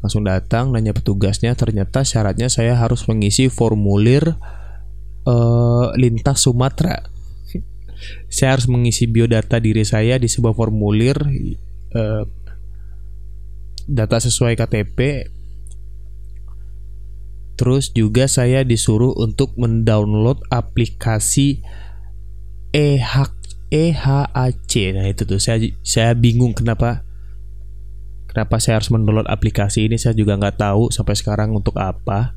langsung 0.00 0.24
datang 0.26 0.72
nanya 0.72 0.96
petugasnya 0.96 1.52
ternyata 1.54 2.02
syaratnya 2.02 2.48
saya 2.48 2.72
harus 2.74 3.04
mengisi 3.06 3.52
formulir 3.52 4.34
uh, 5.28 5.92
lintas 5.94 6.42
Sumatera. 6.42 7.04
saya 8.34 8.58
harus 8.58 8.66
mengisi 8.66 9.06
biodata 9.06 9.60
diri 9.62 9.84
saya 9.86 10.16
di 10.16 10.26
sebuah 10.26 10.56
formulir 10.56 11.20
uh, 11.94 12.24
data 13.86 14.16
sesuai 14.18 14.56
KTP 14.56 14.98
Terus 17.60 17.92
juga 17.92 18.24
saya 18.24 18.64
disuruh 18.64 19.12
untuk 19.20 19.52
mendownload 19.60 20.48
aplikasi 20.48 21.60
EHAC 22.72 23.36
EHAC. 23.68 24.72
Nah, 24.96 25.04
itu 25.04 25.28
tuh. 25.28 25.36
Saya 25.36 25.60
saya 25.84 26.16
bingung 26.16 26.56
kenapa 26.56 27.04
kenapa 28.32 28.56
saya 28.64 28.80
harus 28.80 28.88
mendownload 28.88 29.28
aplikasi 29.28 29.92
ini. 29.92 30.00
Saya 30.00 30.16
juga 30.16 30.40
nggak 30.40 30.56
tahu 30.56 30.88
sampai 30.88 31.14
sekarang 31.20 31.52
untuk 31.52 31.76
apa. 31.76 32.32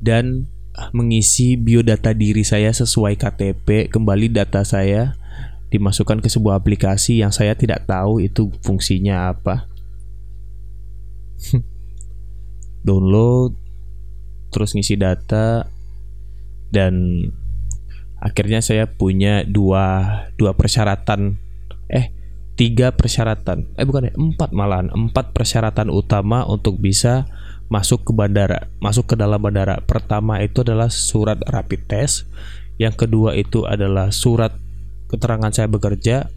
Dan 0.00 0.48
mengisi 0.96 1.60
biodata 1.60 2.16
diri 2.16 2.40
saya 2.40 2.72
sesuai 2.72 3.16
KTP 3.16 3.92
kembali 3.92 4.28
data 4.28 4.60
saya 4.64 5.16
dimasukkan 5.72 6.20
ke 6.20 6.28
sebuah 6.28 6.60
aplikasi 6.60 7.20
yang 7.24 7.32
saya 7.32 7.52
tidak 7.56 7.84
tahu 7.84 8.24
itu 8.24 8.48
fungsinya 8.64 9.36
apa. 9.36 9.68
Download 12.86 13.65
terus 14.56 14.72
ngisi 14.72 14.96
data 14.96 15.68
dan 16.72 17.20
akhirnya 18.16 18.64
saya 18.64 18.88
punya 18.88 19.44
dua 19.44 20.08
dua 20.40 20.56
persyaratan. 20.56 21.36
Eh 21.92 22.08
tiga 22.56 22.96
persyaratan. 22.96 23.76
Eh 23.76 23.84
bukan 23.84 24.08
ya 24.08 24.14
empat 24.16 24.56
malahan. 24.56 24.88
Empat 24.88 25.36
persyaratan 25.36 25.92
utama 25.92 26.48
untuk 26.48 26.80
bisa 26.80 27.28
masuk 27.68 28.08
ke 28.08 28.12
bandara. 28.16 28.72
Masuk 28.80 29.12
ke 29.12 29.14
dalam 29.20 29.38
bandara. 29.38 29.84
Pertama 29.84 30.40
itu 30.40 30.64
adalah 30.64 30.88
surat 30.88 31.36
rapid 31.44 31.80
test. 31.84 32.24
Yang 32.80 33.06
kedua 33.06 33.36
itu 33.36 33.68
adalah 33.68 34.08
surat 34.08 34.56
keterangan 35.12 35.52
saya 35.52 35.68
bekerja. 35.68 36.32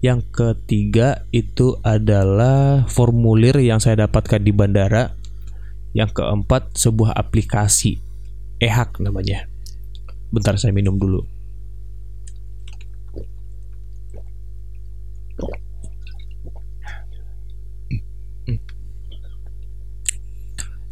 Yang 0.00 0.32
ketiga 0.32 1.28
itu 1.28 1.76
adalah 1.84 2.88
formulir 2.88 3.60
yang 3.60 3.84
saya 3.84 4.08
dapatkan 4.08 4.40
di 4.40 4.48
bandara 4.48 5.19
yang 5.96 6.10
keempat, 6.10 6.74
sebuah 6.76 7.14
aplikasi 7.16 7.98
ehak 8.62 9.00
namanya. 9.02 9.48
Bentar 10.30 10.54
saya 10.58 10.70
minum 10.70 10.98
dulu. 10.98 11.26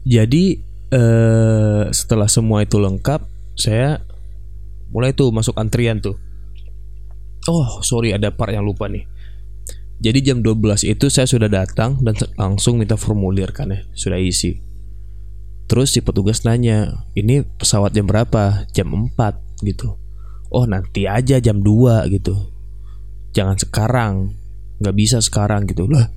Jadi 0.09 0.69
eh 0.89 1.85
setelah 1.93 2.25
semua 2.33 2.65
itu 2.65 2.81
lengkap 2.81 3.21
saya 3.53 4.01
mulai 4.89 5.13
tuh 5.13 5.29
masuk 5.29 5.53
antrian 5.61 6.01
tuh 6.01 6.17
oh 7.45 7.85
sorry 7.85 8.17
ada 8.17 8.33
part 8.33 8.57
yang 8.57 8.65
lupa 8.65 8.89
nih 8.89 9.05
jadi 10.01 10.33
jam 10.33 10.39
12 10.41 10.89
itu 10.89 11.13
saya 11.13 11.29
sudah 11.29 11.53
datang 11.53 12.01
dan 12.01 12.17
langsung 12.41 12.81
minta 12.81 12.97
formulir 12.97 13.53
kan 13.53 13.69
ya 13.69 13.85
sudah 13.93 14.17
isi 14.17 14.57
terus 15.69 15.93
si 15.93 16.01
petugas 16.01 16.49
nanya 16.49 17.05
ini 17.13 17.45
pesawat 17.45 17.93
jam 17.93 18.09
berapa? 18.09 18.65
Jam 18.73 18.89
4 19.13 19.63
gitu. 19.69 20.01
Oh 20.49 20.65
nanti 20.65 21.05
aja 21.05 21.37
jam 21.39 21.61
2 21.61 22.09
gitu. 22.09 22.35
Jangan 23.37 23.61
sekarang 23.61 24.33
nggak 24.81 24.97
bisa 24.97 25.21
sekarang 25.21 25.69
gitu. 25.69 25.85
Lah 25.85 26.09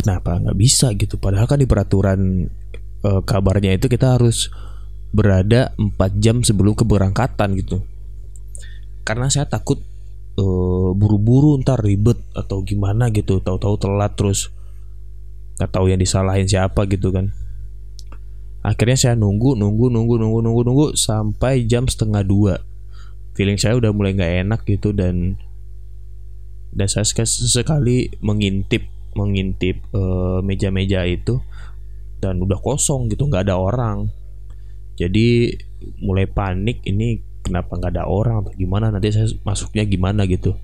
kenapa 0.00 0.40
nggak 0.40 0.56
bisa? 0.56 0.96
gitu. 0.96 1.20
Padahal 1.20 1.44
kan 1.44 1.60
di 1.60 1.68
peraturan 1.68 2.48
e, 3.04 3.10
kabarnya 3.20 3.76
itu 3.76 3.86
kita 3.92 4.16
harus 4.16 4.48
berada 5.12 5.76
4 5.76 6.16
jam 6.16 6.40
sebelum 6.40 6.72
keberangkatan 6.72 7.52
gitu. 7.60 7.84
Karena 9.04 9.28
saya 9.28 9.44
takut 9.46 9.78
buru 10.36 10.92
buru-buru 10.92 11.56
ntar 11.64 11.80
ribet 11.84 12.16
atau 12.32 12.64
gimana 12.64 13.12
gitu. 13.12 13.44
Tahu-tahu 13.44 13.76
telat 13.76 14.16
terus 14.16 14.48
nggak 15.60 15.68
tahu 15.72 15.88
yang 15.88 16.00
disalahin 16.00 16.44
siapa 16.44 16.84
gitu 16.88 17.12
kan 17.12 17.32
akhirnya 18.66 18.98
saya 18.98 19.14
nunggu 19.14 19.54
nunggu 19.54 19.94
nunggu 19.94 20.18
nunggu 20.18 20.38
nunggu 20.42 20.62
nunggu 20.66 20.86
sampai 20.98 21.70
jam 21.70 21.86
setengah 21.86 22.26
dua. 22.26 22.58
Feeling 23.38 23.62
saya 23.62 23.78
udah 23.78 23.94
mulai 23.94 24.18
nggak 24.18 24.32
enak 24.42 24.60
gitu 24.66 24.90
dan 24.90 25.38
dan 26.74 26.86
saya 26.90 27.06
sekali 27.06 28.10
mengintip 28.18 28.90
mengintip 29.14 29.86
meja 30.42 30.42
meja-meja 30.42 31.06
itu 31.06 31.38
dan 32.18 32.42
udah 32.42 32.58
kosong 32.58 33.06
gitu 33.06 33.30
nggak 33.30 33.46
ada 33.46 33.54
orang. 33.54 34.10
Jadi 34.98 35.54
mulai 36.02 36.26
panik 36.26 36.82
ini 36.90 37.22
kenapa 37.46 37.78
nggak 37.78 37.92
ada 37.94 38.10
orang 38.10 38.42
atau 38.42 38.52
gimana 38.58 38.90
nanti 38.90 39.14
saya 39.14 39.30
masuknya 39.46 39.86
gimana 39.86 40.26
gitu. 40.26 40.58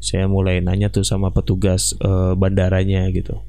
Saya 0.00 0.24
mulai 0.24 0.64
nanya 0.64 0.88
tuh 0.88 1.04
sama 1.04 1.28
petugas 1.36 1.92
uh, 2.00 2.32
bandaranya 2.32 3.04
gitu. 3.12 3.44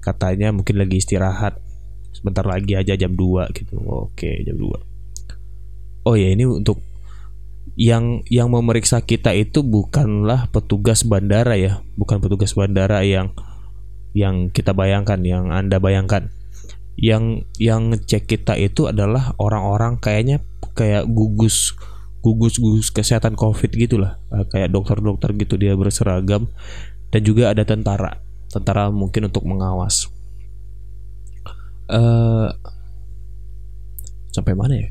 Katanya 0.00 0.56
mungkin 0.56 0.80
lagi 0.80 1.04
istirahat 1.04 1.67
sebentar 2.12 2.44
lagi 2.44 2.74
aja 2.74 2.94
jam 2.98 3.14
2 3.14 3.50
gitu. 3.54 3.78
Oke 3.86 4.42
jam 4.44 4.56
2 4.56 4.98
oh 6.08 6.16
ya 6.16 6.32
ini 6.32 6.48
untuk 6.48 6.80
yang 7.76 8.24
yang 8.32 8.48
memeriksa 8.48 9.04
kita 9.04 9.36
itu 9.36 9.60
bukanlah 9.60 10.48
petugas 10.48 11.04
bandara 11.04 11.54
ya. 11.60 11.84
Bukan 12.00 12.18
petugas 12.18 12.56
bandara 12.56 13.04
yang 13.04 13.36
yang 14.16 14.48
kita 14.48 14.72
bayangkan 14.72 15.20
yang 15.20 15.52
anda 15.52 15.76
bayangkan. 15.76 16.32
Yang 16.98 17.46
yang 17.62 17.94
ngecek 17.94 18.26
kita 18.26 18.58
itu 18.58 18.90
adalah 18.90 19.36
orang-orang 19.38 20.00
kayaknya 20.02 20.42
kayak 20.74 21.06
gugus 21.06 21.76
gugus 22.18 22.58
gugus 22.58 22.90
kesehatan 22.90 23.38
covid 23.38 23.70
gitulah. 23.70 24.18
Eh, 24.34 24.48
kayak 24.50 24.74
dokter-dokter 24.74 25.30
gitu 25.38 25.54
dia 25.54 25.78
berseragam. 25.78 26.50
Dan 27.14 27.20
juga 27.22 27.54
ada 27.54 27.62
tentara. 27.62 28.18
Tentara 28.50 28.90
mungkin 28.90 29.30
untuk 29.30 29.46
mengawas 29.46 30.10
uh, 31.88 32.48
sampai 34.32 34.54
mana 34.54 34.74
ya? 34.76 34.88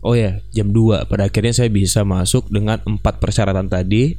Oh 0.00 0.16
ya 0.16 0.40
jam 0.56 0.72
2 0.72 1.08
pada 1.12 1.28
akhirnya 1.28 1.52
saya 1.52 1.68
bisa 1.68 2.04
masuk 2.08 2.48
dengan 2.48 2.80
empat 2.84 3.20
persyaratan 3.20 3.68
tadi. 3.68 4.16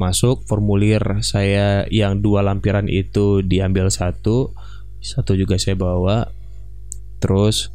Masuk 0.00 0.48
formulir 0.48 1.20
saya 1.20 1.84
yang 1.92 2.24
dua 2.24 2.40
lampiran 2.40 2.88
itu 2.88 3.44
diambil 3.44 3.92
satu. 3.92 4.56
Satu 5.04 5.36
juga 5.36 5.60
saya 5.60 5.76
bawa. 5.76 6.32
Terus 7.20 7.68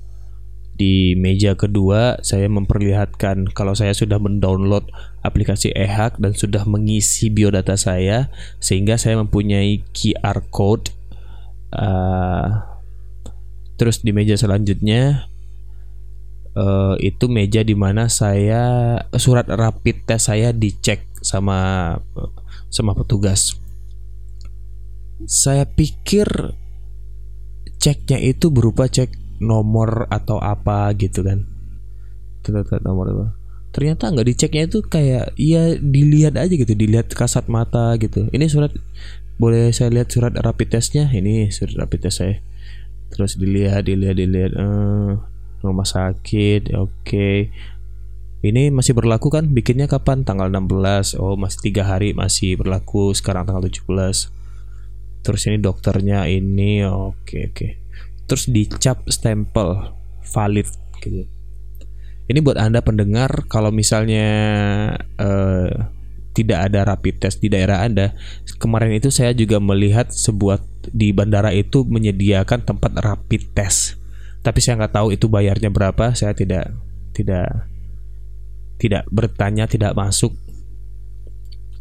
di 0.77 1.17
meja 1.17 1.57
kedua 1.57 2.21
saya 2.21 2.45
memperlihatkan 2.49 3.49
kalau 3.53 3.73
saya 3.73 3.97
sudah 3.97 4.21
mendownload 4.21 4.85
aplikasi 5.25 5.73
eHAK 5.73 6.21
dan 6.21 6.37
sudah 6.37 6.69
mengisi 6.69 7.33
biodata 7.33 7.73
saya 7.73 8.29
sehingga 8.61 8.97
saya 9.01 9.17
mempunyai 9.17 9.81
QR 9.93 10.45
code 10.53 10.93
uh, 11.73 12.76
terus 13.77 14.01
di 14.01 14.11
meja 14.11 14.33
selanjutnya 14.33 15.29
uh, 16.57 16.97
itu 16.97 17.29
meja 17.29 17.61
di 17.61 17.77
mana 17.77 18.09
saya 18.09 18.97
surat 19.15 19.45
rapid 19.45 20.09
test 20.09 20.33
saya 20.33 20.49
dicek 20.51 21.05
sama 21.21 21.93
sama 22.73 22.97
petugas. 22.97 23.55
Saya 25.25 25.65
pikir 25.65 26.27
ceknya 27.77 28.21
itu 28.21 28.49
berupa 28.53 28.89
cek 28.89 29.39
nomor 29.41 30.09
atau 30.09 30.41
apa 30.41 30.89
gitu 30.97 31.21
kan. 31.21 31.45
Ternyata 32.41 32.81
nomor 32.81 33.07
apa 33.13 33.27
ternyata 33.77 34.09
nggak 34.09 34.27
diceknya 34.33 34.63
itu 34.65 34.79
kayak 34.81 35.37
ya 35.37 35.77
dilihat 35.77 36.33
aja 36.33 36.49
gitu 36.49 36.73
dilihat 36.73 37.13
kasat 37.13 37.45
mata 37.45 37.93
gitu. 38.01 38.25
Ini 38.33 38.49
surat 38.49 38.73
boleh 39.37 39.69
saya 39.69 39.93
lihat 39.93 40.09
surat 40.09 40.33
rapid 40.33 40.73
testnya? 40.73 41.05
Ini 41.13 41.53
surat 41.53 41.77
rapid 41.77 42.09
test 42.09 42.25
saya 42.25 42.41
terus 43.17 43.33
dilihat 43.33 43.89
dilihat 43.89 44.13
dilihat 44.21 44.53
uh, 44.53 45.17
rumah 45.65 45.87
sakit 45.89 46.77
oke. 46.77 46.93
Okay. 47.01 47.49
ini 48.45 48.69
masih 48.69 48.93
berlaku 48.93 49.33
kan? 49.33 49.49
Bikinnya 49.49 49.89
kapan? 49.89 50.21
Tanggal 50.21 50.53
16 50.53 51.17
oh 51.17 51.33
masih 51.33 51.59
tiga 51.65 51.89
hari 51.89 52.13
masih 52.13 52.61
berlaku. 52.61 53.17
Sekarang 53.17 53.49
tanggal 53.49 53.65
17 53.65 54.37
terus 55.25 55.43
ini 55.49 55.57
dokternya 55.57 56.29
ini 56.29 56.85
oke 56.85 57.25
okay, 57.25 57.41
oke. 57.49 57.57
Okay. 57.57 57.71
terus 58.29 58.45
dicap 58.47 59.01
stempel 59.09 59.97
valid 60.21 60.69
gitu. 61.01 61.25
Ini 62.27 62.43
buat 62.43 62.59
anda 62.59 62.83
pendengar 62.83 63.47
kalau 63.47 63.71
misalnya 63.71 64.29
uh, 65.15 65.96
tidak 66.37 66.69
ada 66.69 66.85
rapid 66.85 67.17
test 67.17 67.41
di 67.41 67.49
daerah 67.49 67.81
anda. 67.81 68.13
Kemarin 68.61 68.93
itu 68.93 69.09
saya 69.09 69.33
juga 69.33 69.57
melihat 69.57 70.13
sebuah 70.13 70.61
di 70.93 71.09
bandara 71.09 71.49
itu 71.49 71.81
menyediakan 71.81 72.61
tempat 72.61 72.93
rapid 73.01 73.57
test. 73.57 73.97
Tapi 74.45 74.61
saya 74.61 74.77
nggak 74.77 74.93
tahu 74.93 75.07
itu 75.17 75.25
bayarnya 75.25 75.73
berapa. 75.73 76.13
Saya 76.13 76.37
tidak 76.37 76.69
tidak 77.17 77.65
tidak 78.77 79.09
bertanya 79.09 79.65
tidak 79.65 79.97
masuk. 79.97 80.37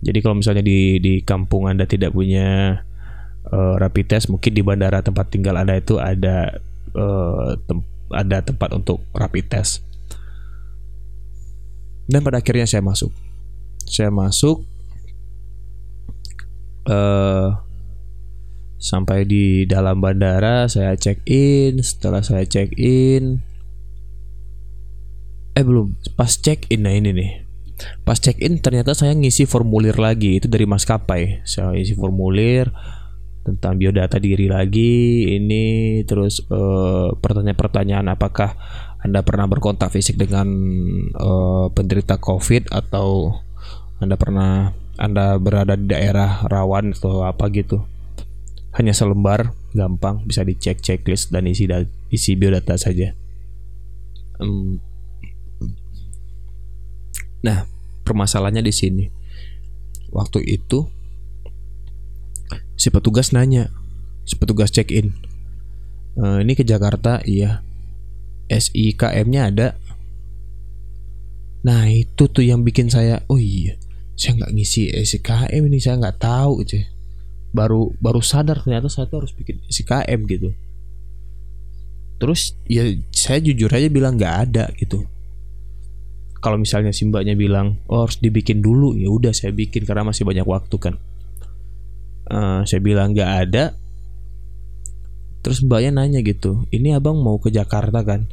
Jadi 0.01 0.25
kalau 0.25 0.40
misalnya 0.40 0.64
di 0.64 0.97
di 1.05 1.21
kampung 1.21 1.69
anda 1.69 1.85
tidak 1.85 2.16
punya 2.16 2.81
uh, 3.53 3.75
rapid 3.77 4.09
test 4.09 4.33
mungkin 4.33 4.57
di 4.57 4.64
bandara 4.64 5.05
tempat 5.05 5.29
tinggal 5.29 5.61
anda 5.61 5.77
itu 5.77 6.01
ada 6.01 6.64
uh, 6.97 7.61
tem 7.69 7.85
ada 8.09 8.40
tempat 8.40 8.73
untuk 8.73 9.05
rapid 9.12 9.53
test. 9.53 9.85
Dan 12.09 12.25
pada 12.25 12.40
akhirnya 12.40 12.64
saya 12.64 12.81
masuk 12.81 13.26
saya 13.87 14.11
masuk 14.11 14.66
uh, 16.90 17.62
sampai 18.77 19.25
di 19.27 19.64
dalam 19.64 20.03
bandara 20.03 20.66
saya 20.66 20.94
check 20.99 21.22
in. 21.27 21.81
Setelah 21.81 22.20
saya 22.20 22.44
check 22.44 22.75
in 22.77 23.40
eh 25.57 25.64
belum. 25.64 25.96
Pas 26.14 26.37
check 26.37 26.68
in 26.68 26.85
nah 26.85 26.92
ini 26.92 27.11
nih. 27.16 27.31
Pas 28.05 28.20
check 28.20 28.37
in 28.44 28.61
ternyata 28.61 28.92
saya 28.92 29.16
ngisi 29.16 29.49
formulir 29.49 29.96
lagi. 29.96 30.37
Itu 30.37 30.53
dari 30.53 30.68
maskapai. 30.68 31.49
Saya 31.49 31.72
isi 31.79 31.96
formulir 31.96 32.68
tentang 33.46 33.79
biodata 33.79 34.18
diri 34.18 34.51
lagi 34.51 35.22
ini 35.38 36.03
terus 36.03 36.42
eh, 36.51 37.09
pertanyaan-pertanyaan 37.14 38.11
apakah 38.11 38.59
anda 39.07 39.22
pernah 39.22 39.46
berkontak 39.46 39.94
fisik 39.94 40.18
dengan 40.18 40.51
uh, 41.14 41.70
penderita 41.70 42.18
COVID 42.18 42.75
atau 42.75 43.38
anda 43.96 44.20
pernah 44.20 44.76
anda 45.00 45.37
berada 45.40 45.76
di 45.76 45.88
daerah 45.88 46.44
rawan 46.48 46.92
atau 46.92 47.24
apa 47.24 47.48
gitu? 47.52 47.85
Hanya 48.76 48.92
selembar 48.92 49.56
gampang 49.72 50.24
bisa 50.28 50.44
dicek 50.44 50.85
checklist 50.85 51.32
dan 51.32 51.48
isi 51.48 51.64
isi 52.12 52.37
biodata 52.37 52.76
saja. 52.76 53.16
Um, 54.37 54.80
nah 57.40 57.64
permasalahannya 58.04 58.64
di 58.64 58.74
sini. 58.76 59.04
Waktu 60.12 60.44
itu 60.44 60.88
si 62.76 62.92
petugas 62.92 63.32
nanya 63.32 63.72
si 64.28 64.37
petugas 64.37 64.68
check 64.68 64.92
in 64.92 65.16
e, 66.20 66.44
ini 66.44 66.52
ke 66.52 66.64
Jakarta? 66.64 67.24
Iya. 67.24 67.64
SIKM-nya 68.46 69.50
ada. 69.50 69.68
Nah 71.64 71.88
itu 71.90 72.28
tuh 72.28 72.44
yang 72.44 72.62
bikin 72.62 72.92
saya 72.92 73.26
oh 73.26 73.40
iya 73.40 73.74
saya 74.16 74.33
nggak 74.40 74.52
ngisi 74.57 74.88
SIKM 74.96 75.62
ini 75.68 75.76
saya 75.76 76.00
nggak 76.00 76.18
tahu 76.18 76.64
cuy. 76.64 76.83
Baru 77.52 77.92
baru 78.00 78.24
sadar 78.24 78.64
ternyata 78.64 78.88
saya 78.88 79.05
tuh 79.12 79.22
harus 79.22 79.33
bikin 79.37 79.61
SIKM 79.68 80.20
gitu. 80.24 80.57
Terus 82.16 82.57
ya 82.64 82.88
saya 83.12 83.44
jujur 83.44 83.68
aja 83.68 83.92
bilang 83.92 84.16
nggak 84.16 84.35
ada 84.48 84.72
gitu. 84.81 85.05
Kalau 86.40 86.57
misalnya 86.57 86.96
si 86.96 87.05
mbaknya 87.05 87.37
bilang 87.37 87.76
oh 87.92 88.09
harus 88.09 88.16
dibikin 88.16 88.64
dulu 88.64 88.96
ya 88.96 89.12
udah 89.12 89.37
saya 89.37 89.52
bikin 89.52 89.85
karena 89.85 90.09
masih 90.09 90.24
banyak 90.24 90.48
waktu 90.48 90.76
kan. 90.81 90.96
Uh, 92.26 92.64
saya 92.64 92.81
bilang 92.81 93.12
nggak 93.12 93.31
ada. 93.46 93.76
Terus 95.44 95.61
mbaknya 95.61 95.92
nanya 95.92 96.24
gitu 96.24 96.64
ini 96.72 96.96
abang 96.96 97.20
mau 97.20 97.37
ke 97.37 97.52
Jakarta 97.52 98.00
kan? 98.00 98.33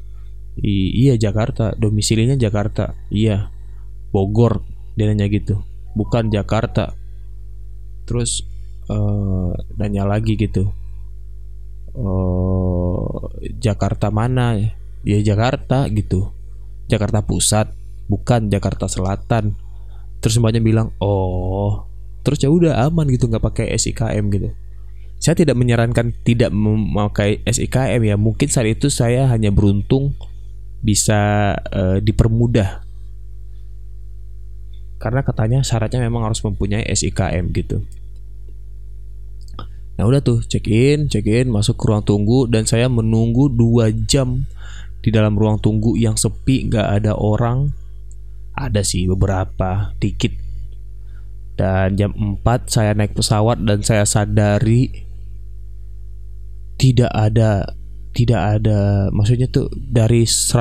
I 0.56 0.96
iya 0.96 1.19
Jakarta. 1.19 1.76
Domisilinya 1.76 2.39
Jakarta. 2.39 2.96
Iya 3.12 3.52
Bogor 4.15 4.63
dia 4.96 5.10
nanya 5.10 5.28
gitu 5.28 5.73
bukan 5.94 6.30
Jakarta. 6.30 6.94
Terus 8.04 8.44
uh, 8.92 9.54
nanya 9.80 10.04
lagi 10.04 10.36
gitu. 10.36 10.70
Uh, 11.94 13.30
Jakarta 13.62 14.10
mana? 14.10 14.58
Ya 15.06 15.20
Jakarta 15.22 15.88
gitu. 15.90 16.34
Jakarta 16.90 17.24
Pusat 17.24 17.72
bukan 18.12 18.52
Jakarta 18.52 18.90
Selatan. 18.92 19.56
Terus 20.20 20.38
mbaknya 20.40 20.60
bilang 20.60 20.92
oh. 21.00 21.88
Terus 22.24 22.40
ya 22.40 22.48
udah 22.48 22.88
aman 22.88 23.08
gitu 23.12 23.28
nggak 23.28 23.44
pakai 23.44 23.68
SIKM 23.76 24.26
gitu. 24.32 24.50
Saya 25.20 25.36
tidak 25.40 25.56
menyarankan 25.56 26.16
tidak 26.24 26.52
memakai 26.52 27.44
SIKM 27.44 28.00
ya. 28.04 28.16
Mungkin 28.16 28.48
saat 28.48 28.68
itu 28.68 28.88
saya 28.88 29.28
hanya 29.28 29.52
beruntung 29.52 30.16
bisa 30.84 31.52
uh, 31.72 32.00
dipermudah 32.04 32.84
karena 35.04 35.20
katanya 35.20 35.60
syaratnya 35.68 36.00
memang 36.00 36.32
harus 36.32 36.39
mempunyai 36.39 36.88
SIKM 36.88 37.52
gitu. 37.52 37.84
Nah 40.00 40.08
udah 40.08 40.24
tuh 40.24 40.39
check 40.48 40.63
in, 40.72 41.12
check 41.12 41.28
in, 41.28 41.52
masuk 41.52 41.76
ke 41.76 41.92
ruang 41.92 42.08
tunggu 42.08 42.48
dan 42.48 42.63
saya 42.63 42.88
menunggu 42.88 43.52
dua 43.52 43.92
jam 43.92 44.48
di 45.04 45.12
dalam 45.12 45.36
ruang 45.36 45.60
tunggu 45.60 46.00
yang 46.00 46.16
sepi, 46.16 46.72
nggak 46.72 47.04
ada 47.04 47.20
orang. 47.20 47.76
Ada 48.56 48.80
sih 48.86 49.12
beberapa, 49.12 49.92
dikit. 50.00 50.32
Dan 51.54 52.00
jam 52.00 52.16
4 52.16 52.42
saya 52.66 52.96
naik 52.96 53.13
pesawat 53.13 53.62
dan 53.62 53.86
saya 53.86 54.08
sadari 54.10 55.06
tidak 56.82 57.13
ada 57.13 57.78
tidak 58.13 58.42
ada 58.58 59.10
maksudnya 59.13 59.46
tuh 59.50 59.70
dari 59.74 60.26
100% 60.26 60.58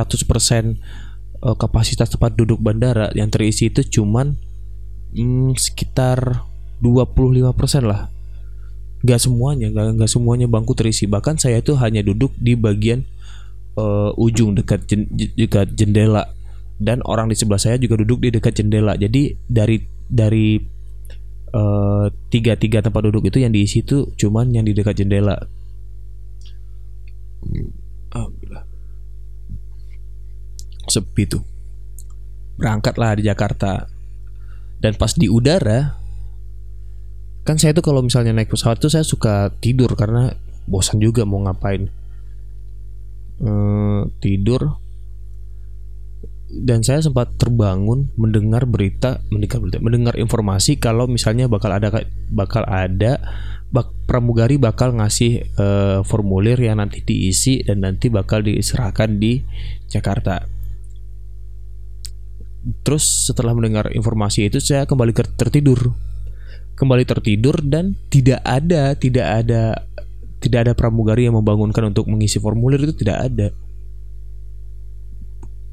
uh, 1.42 1.56
kapasitas 1.58 2.08
tempat 2.08 2.38
duduk 2.38 2.62
bandara 2.62 3.10
yang 3.18 3.28
terisi 3.28 3.68
itu 3.68 3.82
cuman 3.82 4.38
hmm, 5.12 5.58
sekitar 5.58 6.46
25% 6.80 7.52
lah. 7.86 8.08
Gak 9.02 9.18
semuanya, 9.18 9.66
gak, 9.74 9.98
gak 9.98 10.10
semuanya 10.10 10.46
bangku 10.46 10.78
terisi. 10.78 11.10
Bahkan 11.10 11.42
saya 11.42 11.58
itu 11.58 11.74
hanya 11.74 12.06
duduk 12.06 12.30
di 12.38 12.54
bagian 12.54 13.02
uh, 13.74 14.14
ujung 14.14 14.54
dekat 14.54 14.86
jen, 14.86 15.10
dekat 15.10 15.74
jendela 15.74 16.30
dan 16.82 17.02
orang 17.06 17.30
di 17.30 17.38
sebelah 17.38 17.58
saya 17.58 17.78
juga 17.78 17.98
duduk 18.02 18.22
di 18.22 18.30
dekat 18.30 18.62
jendela. 18.62 18.94
Jadi 18.94 19.34
dari 19.46 19.82
dari 20.06 20.58
uh, 21.54 22.06
tiga 22.30 22.54
tiga 22.54 22.78
tempat 22.82 23.02
duduk 23.10 23.26
itu 23.26 23.42
yang 23.42 23.50
diisi 23.50 23.82
itu 23.82 24.10
cuman 24.14 24.54
yang 24.54 24.66
di 24.66 24.74
dekat 24.74 25.02
jendela. 25.02 25.34
Alhamdulillah 28.14 28.71
sepi 30.92 31.24
tuh. 31.24 31.40
Berangkatlah 32.60 33.16
di 33.16 33.24
Jakarta. 33.24 33.88
Dan 34.82 34.98
pas 34.98 35.14
di 35.16 35.30
udara 35.30 36.02
kan 37.42 37.58
saya 37.58 37.74
tuh 37.74 37.82
kalau 37.82 38.06
misalnya 38.06 38.30
naik 38.30 38.54
pesawat 38.54 38.78
tuh 38.78 38.90
saya 38.90 39.02
suka 39.02 39.50
tidur 39.58 39.98
karena 39.98 40.30
bosan 40.68 41.02
juga 41.02 41.24
mau 41.24 41.42
ngapain. 41.42 41.90
Ehm, 43.42 44.12
tidur. 44.22 44.78
Dan 46.52 46.84
saya 46.84 47.00
sempat 47.00 47.32
terbangun 47.40 48.12
mendengar 48.20 48.68
berita 48.68 49.24
mendengar 49.32 49.64
berita 49.64 49.80
mendengar 49.80 50.14
informasi 50.20 50.76
kalau 50.76 51.08
misalnya 51.08 51.48
bakal 51.48 51.72
ada 51.72 52.04
bakal 52.28 52.60
ada 52.68 53.16
bak, 53.72 53.88
pramugari 54.04 54.60
bakal 54.60 54.92
ngasih 55.00 55.48
uh, 55.56 56.04
formulir 56.04 56.60
yang 56.60 56.78
nanti 56.78 57.00
diisi 57.00 57.64
dan 57.64 57.88
nanti 57.88 58.12
bakal 58.12 58.44
diserahkan 58.44 59.16
di 59.16 59.40
Jakarta 59.88 60.44
Terus 62.86 63.30
setelah 63.30 63.54
mendengar 63.54 63.90
informasi 63.90 64.46
itu 64.46 64.62
saya 64.62 64.86
kembali 64.86 65.10
tertidur. 65.14 65.94
Kembali 66.78 67.04
tertidur 67.04 67.58
dan 67.62 67.98
tidak 68.08 68.40
ada, 68.42 68.94
tidak 68.94 69.26
ada 69.26 69.62
tidak 70.42 70.58
ada 70.66 70.72
pramugari 70.74 71.30
yang 71.30 71.38
membangunkan 71.38 71.94
untuk 71.94 72.10
mengisi 72.10 72.42
formulir 72.42 72.82
itu 72.82 72.94
tidak 72.98 73.18
ada. 73.30 73.48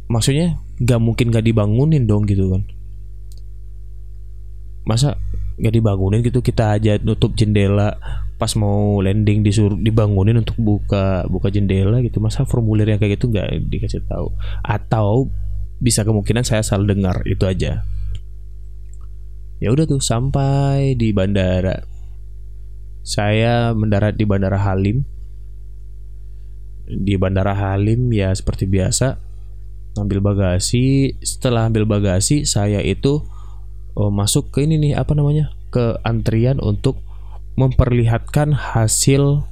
Maksudnya 0.10 0.62
nggak 0.82 1.00
mungkin 1.02 1.34
nggak 1.34 1.46
dibangunin 1.46 2.06
dong 2.06 2.26
gitu 2.30 2.54
kan. 2.54 2.66
Masa 4.86 5.18
nggak 5.60 5.74
dibangunin 5.76 6.22
gitu 6.26 6.40
kita 6.40 6.80
aja 6.80 6.98
nutup 7.04 7.36
jendela 7.36 8.00
pas 8.40 8.56
mau 8.56 9.04
landing 9.04 9.44
disuruh 9.44 9.76
dibangunin 9.76 10.40
untuk 10.40 10.56
buka 10.56 11.28
buka 11.28 11.52
jendela 11.52 12.00
gitu 12.00 12.24
masa 12.24 12.48
formulir 12.48 12.88
yang 12.88 12.96
kayak 12.96 13.20
gitu 13.20 13.28
nggak 13.28 13.68
dikasih 13.68 14.00
tahu 14.08 14.32
atau 14.64 15.28
bisa 15.80 16.04
kemungkinan 16.04 16.44
saya 16.44 16.62
salah 16.62 16.88
dengar 16.88 17.24
itu 17.26 17.48
aja. 17.48 17.88
Ya 19.60 19.70
udah 19.76 19.88
tuh 19.88 20.00
sampai 20.00 20.96
di 20.96 21.12
bandara. 21.12 21.84
Saya 23.04 23.76
mendarat 23.76 24.16
di 24.16 24.24
bandara 24.24 24.60
Halim. 24.60 25.04
Di 26.88 27.16
bandara 27.20 27.56
Halim 27.56 28.12
ya 28.12 28.32
seperti 28.32 28.68
biasa 28.68 29.20
ambil 30.00 30.24
bagasi. 30.24 31.16
Setelah 31.20 31.68
ambil 31.68 31.84
bagasi 31.84 32.48
saya 32.48 32.80
itu 32.80 33.24
oh, 34.00 34.12
masuk 34.12 34.52
ke 34.56 34.64
ini 34.64 34.80
nih 34.80 34.94
apa 34.96 35.12
namanya 35.16 35.52
ke 35.76 36.00
antrian 36.08 36.60
untuk 36.64 37.00
memperlihatkan 37.60 38.56
hasil 38.56 39.44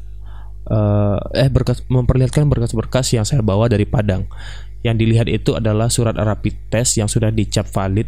uh, 0.71 1.19
eh 1.35 1.51
berkas 1.51 1.83
memperlihatkan 1.91 2.47
berkas-berkas 2.47 3.11
yang 3.11 3.27
saya 3.27 3.43
bawa 3.43 3.67
dari 3.67 3.83
Padang 3.83 4.23
yang 4.85 4.95
dilihat 4.97 5.25
itu 5.29 5.57
adalah 5.57 5.89
surat 5.89 6.13
rapid 6.13 6.69
test 6.69 7.01
yang 7.01 7.09
sudah 7.09 7.33
dicap 7.33 7.65
valid 7.69 8.07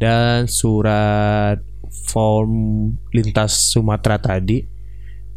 dan 0.00 0.48
surat 0.50 1.60
form 2.10 2.52
lintas 3.14 3.72
Sumatera 3.72 4.18
tadi 4.18 4.64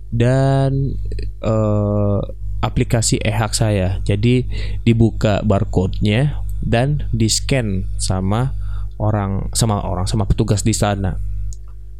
dan 0.09 0.95
uh, 1.43 2.19
aplikasi 2.63 3.21
e-hak 3.21 3.53
saya. 3.53 4.01
Jadi 4.07 4.47
dibuka 4.81 5.43
barcode-nya 5.45 6.41
dan 6.63 7.05
di-scan 7.13 7.85
sama 8.01 8.55
orang 8.97 9.53
sama 9.53 9.83
orang 9.85 10.09
sama 10.09 10.25
petugas 10.25 10.65
di 10.65 10.73
sana. 10.73 11.19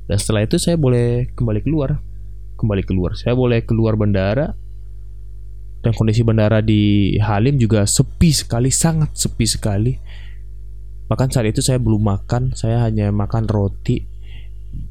Dan 0.07 0.17
setelah 0.17 0.47
itu 0.47 0.57
saya 0.57 0.79
boleh 0.79 1.29
kembali 1.36 1.62
keluar. 1.62 1.99
Kembali 2.57 2.81
keluar. 2.88 3.13
Saya 3.13 3.38
boleh 3.38 3.62
keluar 3.67 3.93
bandara 3.99 4.57
dan 5.88 5.95
kondisi 5.95 6.19
bandara 6.19 6.60
di 6.60 7.15
Halim 7.15 7.56
juga 7.56 7.88
sepi 7.88 8.36
sekali, 8.36 8.67
sangat 8.67 9.15
sepi 9.15 9.47
sekali. 9.47 9.95
Bahkan 11.08 11.32
saat 11.32 11.47
itu 11.47 11.63
saya 11.63 11.80
belum 11.80 12.04
makan, 12.04 12.52
saya 12.60 12.84
hanya 12.84 13.08
makan 13.15 13.47
roti 13.47 14.04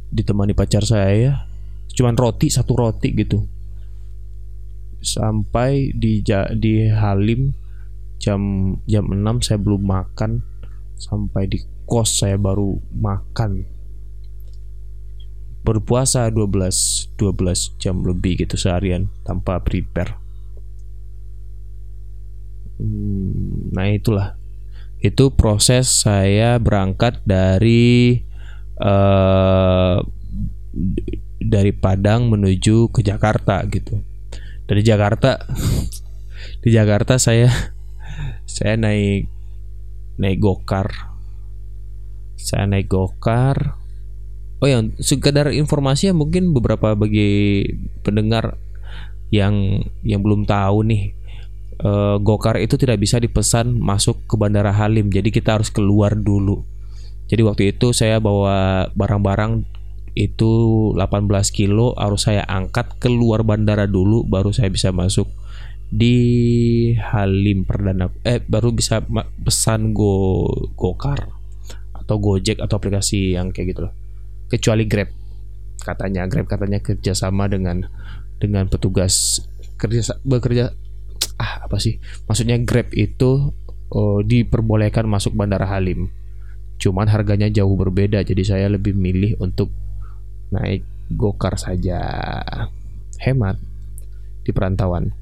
ditemani 0.08 0.56
pacar 0.56 0.80
saya. 0.88 1.44
Cuman 1.92 2.16
roti, 2.16 2.48
satu 2.48 2.72
roti 2.80 3.12
gitu. 3.12 3.44
Sampai 5.04 5.92
di 5.92 6.24
di 6.56 6.72
Halim 6.88 7.52
jam 8.16 8.40
jam 8.88 9.04
6 9.12 9.44
saya 9.44 9.60
belum 9.60 9.84
makan 9.84 10.40
sampai 10.96 11.44
di 11.44 11.60
kos 11.84 12.24
saya 12.24 12.40
baru 12.40 12.80
makan 12.96 13.68
berpuasa 15.60 16.32
12 16.32 17.20
12 17.20 17.76
jam 17.76 18.00
lebih 18.00 18.40
gitu 18.40 18.56
seharian 18.56 19.12
tanpa 19.28 19.60
prepare 19.60 20.25
nah 23.72 23.88
itulah 23.88 24.36
itu 25.00 25.32
proses 25.32 25.88
saya 25.88 26.56
berangkat 26.56 27.20
dari 27.24 28.24
uh, 28.80 30.00
dari 31.40 31.72
Padang 31.76 32.32
menuju 32.32 32.90
ke 32.90 33.00
Jakarta 33.04 33.62
gitu. 33.68 34.00
Dari 34.66 34.82
Jakarta 34.82 35.38
di 36.64 36.68
Jakarta 36.72 37.20
saya 37.20 37.48
saya 38.56 38.74
naik 38.80 39.28
naik 40.16 40.38
gokar. 40.40 40.88
Saya 42.36 42.64
naik 42.68 42.88
gokar. 42.88 43.78
Oh 44.56 44.64
ya, 44.64 44.80
sekedar 44.96 45.52
informasi 45.52 46.08
ya 46.08 46.14
mungkin 46.16 46.56
beberapa 46.56 46.96
bagi 46.96 47.60
pendengar 48.00 48.56
yang 49.28 49.84
yang 50.00 50.24
belum 50.24 50.48
tahu 50.48 50.86
nih 50.88 51.12
uh, 51.82 52.16
gokar 52.22 52.60
itu 52.62 52.78
tidak 52.80 53.02
bisa 53.02 53.20
dipesan 53.20 53.76
masuk 53.76 54.24
ke 54.28 54.34
Bandara 54.38 54.72
Halim. 54.72 55.08
Jadi 55.12 55.34
kita 55.34 55.58
harus 55.58 55.68
keluar 55.68 56.16
dulu. 56.16 56.64
Jadi 57.26 57.42
waktu 57.42 57.62
itu 57.74 57.90
saya 57.90 58.22
bawa 58.22 58.86
barang-barang 58.94 59.66
itu 60.16 60.52
18 60.96 61.28
kilo 61.52 61.92
harus 62.00 62.24
saya 62.24 62.40
angkat 62.48 62.96
keluar 62.96 63.44
bandara 63.44 63.84
dulu 63.84 64.24
baru 64.24 64.48
saya 64.48 64.72
bisa 64.72 64.88
masuk 64.88 65.28
di 65.92 66.16
Halim 66.98 67.68
Perdana 67.68 68.08
eh 68.24 68.40
baru 68.40 68.72
bisa 68.72 69.04
pesan 69.44 69.92
go 69.92 70.48
gokar 70.74 71.30
atau 71.92 72.16
Gojek 72.16 72.58
atau 72.64 72.80
aplikasi 72.80 73.36
yang 73.36 73.52
kayak 73.52 73.76
gitu 73.76 73.80
loh. 73.86 73.92
Kecuali 74.48 74.88
Grab 74.88 75.12
katanya 75.84 76.24
Grab 76.26 76.48
katanya 76.48 76.80
kerjasama 76.80 77.46
dengan 77.52 77.84
dengan 78.40 78.72
petugas 78.72 79.44
kerja 79.76 80.16
bekerja 80.24 80.72
ah 81.36 81.64
apa 81.68 81.76
sih? 81.80 82.00
Maksudnya 82.28 82.56
Grab 82.64 82.92
itu 82.96 83.52
oh, 83.92 84.20
diperbolehkan 84.24 85.04
masuk 85.08 85.36
Bandara 85.36 85.68
Halim. 85.68 86.10
Cuman 86.76 87.08
harganya 87.08 87.48
jauh 87.48 87.72
berbeda 87.72 88.20
jadi 88.20 88.42
saya 88.44 88.66
lebih 88.68 88.92
milih 88.92 89.40
untuk 89.40 89.72
naik 90.52 90.84
gokar 91.12 91.56
saja. 91.56 92.00
Hemat 93.20 93.56
di 94.44 94.50
perantauan. 94.52 95.12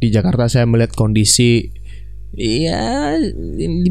Di 0.00 0.08
Jakarta 0.08 0.48
saya 0.48 0.64
melihat 0.64 0.96
kondisi 0.96 1.68
ya 2.32 3.12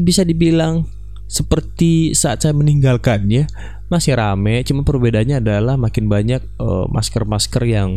bisa 0.00 0.26
dibilang 0.26 0.88
seperti 1.30 2.16
saat 2.18 2.42
saya 2.42 2.50
meninggalkannya 2.58 3.46
masih 3.86 4.18
rame. 4.18 4.66
Cuma 4.66 4.82
perbedaannya 4.82 5.38
adalah 5.38 5.78
makin 5.78 6.10
banyak 6.10 6.42
eh, 6.42 6.86
masker-masker 6.90 7.62
uh, 7.62 7.70
yang 7.70 7.90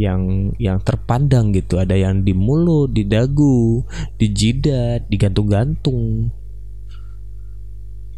yang 0.00 0.52
yang 0.56 0.80
terpandang 0.80 1.52
gitu. 1.52 1.76
Ada 1.76 1.96
yang 1.96 2.24
di 2.24 2.32
mulut 2.32 2.92
di 2.92 3.04
dagu 3.04 3.84
di 4.16 4.32
jidat 4.32 5.08
digantung-gantung 5.08 6.32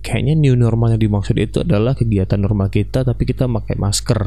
kayaknya 0.04 0.37
new 0.37 0.52
normal 0.54 0.94
yang 0.94 1.02
dimaksud 1.08 1.34
itu 1.40 1.64
adalah 1.64 1.96
kegiatan 1.96 2.37
normal 2.37 2.68
kita 2.68 3.02
tapi 3.02 3.24
kita 3.24 3.48
pakai 3.48 3.80
masker. 3.80 4.20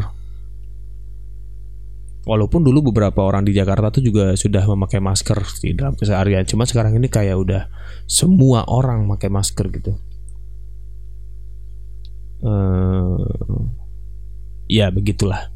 Walaupun 2.28 2.60
dulu 2.60 2.92
beberapa 2.92 3.24
orang 3.24 3.48
di 3.48 3.56
Jakarta 3.56 3.88
tuh 3.88 4.04
juga 4.04 4.36
sudah 4.36 4.60
memakai 4.68 5.00
masker 5.00 5.40
di 5.64 5.72
dalam 5.72 5.96
keseharian. 5.96 6.44
Cuma 6.44 6.68
sekarang 6.68 7.00
ini 7.00 7.08
kayak 7.08 7.40
udah 7.40 7.72
semua 8.04 8.68
orang 8.68 9.08
pakai 9.16 9.32
masker 9.32 9.66
gitu. 9.72 9.96
Uh, 12.44 13.24
ya 14.68 14.92
begitulah 14.92 15.50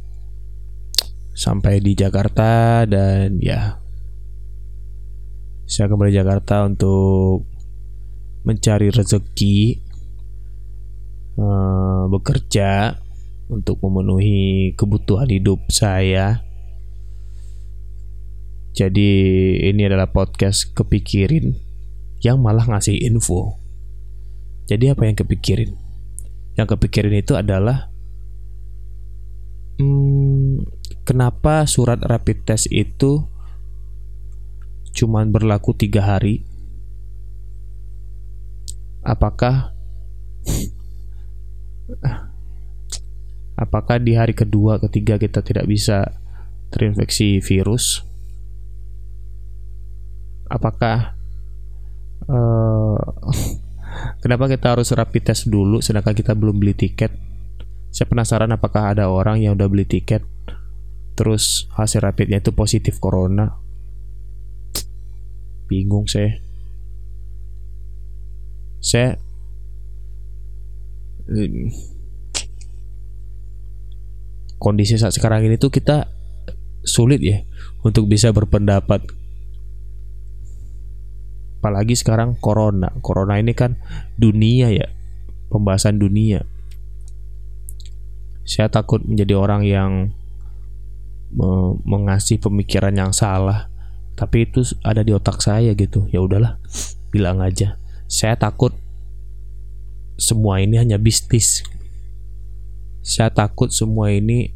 sampai 1.31 1.79
di 1.79 1.95
Jakarta 1.95 2.83
dan 2.83 3.39
ya 3.39 3.79
saya 5.71 5.87
kembali 5.87 6.11
Jakarta 6.11 6.67
untuk 6.67 7.47
mencari 8.43 8.91
rezeki 8.91 9.79
uh, 11.39 12.11
bekerja 12.11 12.99
untuk 13.51 13.79
memenuhi 13.83 14.75
kebutuhan 14.75 15.31
hidup 15.31 15.63
saya. 15.71 16.43
Jadi 18.71 19.11
ini 19.67 19.83
adalah 19.83 20.11
podcast 20.11 20.71
kepikirin 20.71 21.55
yang 22.23 22.39
malah 22.39 22.63
ngasih 22.67 22.95
info. 23.03 23.59
Jadi 24.71 24.87
apa 24.91 25.03
yang 25.03 25.19
kepikirin? 25.19 25.75
Yang 26.55 26.67
kepikirin 26.79 27.15
itu 27.19 27.35
adalah 27.35 27.91
hmm, 29.79 30.80
kenapa 31.03 31.65
surat 31.65 31.99
rapid 32.01 32.45
test 32.45 32.69
itu 32.69 33.25
cuman 34.91 35.31
berlaku 35.31 35.73
tiga 35.73 36.03
hari? 36.05 36.45
Apakah 39.01 39.73
apakah 43.63 43.97
di 43.97 44.13
hari 44.13 44.37
kedua, 44.37 44.77
ketiga 44.77 45.17
kita 45.17 45.41
tidak 45.41 45.65
bisa 45.65 46.05
terinfeksi 46.69 47.41
virus? 47.41 48.05
Apakah 50.51 51.15
uh, 52.29 52.99
kenapa 54.23 54.51
kita 54.51 54.77
harus 54.77 54.91
rapid 54.93 55.33
test 55.33 55.49
dulu 55.49 55.81
sedangkan 55.81 56.13
kita 56.13 56.37
belum 56.37 56.61
beli 56.61 56.77
tiket? 56.77 57.09
Saya 57.91 58.07
penasaran 58.07 58.47
apakah 58.55 58.95
ada 58.95 59.11
orang 59.11 59.43
yang 59.43 59.59
udah 59.59 59.67
beli 59.67 59.83
tiket 59.83 60.23
terus 61.21 61.69
hasil 61.77 62.01
rapidnya 62.01 62.41
itu 62.41 62.49
positif 62.49 62.97
corona. 62.97 63.61
Bingung 65.69 66.09
saya. 66.09 66.41
Saya 68.81 69.21
kondisi 74.57 74.97
saat 74.97 75.13
sekarang 75.13 75.45
ini 75.45 75.61
tuh 75.61 75.69
kita 75.69 76.09
sulit 76.81 77.21
ya 77.21 77.45
untuk 77.85 78.09
bisa 78.09 78.33
berpendapat. 78.33 79.05
Apalagi 81.61 81.93
sekarang 81.93 82.33
corona. 82.41 82.89
Corona 83.05 83.37
ini 83.37 83.53
kan 83.53 83.77
dunia 84.17 84.73
ya 84.73 84.89
pembahasan 85.53 86.01
dunia. 86.01 86.41
Saya 88.41 88.73
takut 88.73 89.05
menjadi 89.05 89.37
orang 89.37 89.61
yang 89.69 90.17
mengasih 91.83 92.37
pemikiran 92.39 92.91
yang 92.91 93.11
salah. 93.15 93.71
Tapi 94.15 94.45
itu 94.45 94.61
ada 94.83 95.01
di 95.01 95.15
otak 95.15 95.39
saya 95.39 95.71
gitu. 95.73 96.05
Ya 96.11 96.19
udahlah 96.21 96.59
bilang 97.09 97.39
aja. 97.39 97.79
Saya 98.11 98.35
takut 98.35 98.75
semua 100.19 100.59
ini 100.61 100.77
hanya 100.77 100.99
bisnis. 100.99 101.63
Saya 103.01 103.33
takut 103.33 103.73
semua 103.73 104.13
ini 104.13 104.53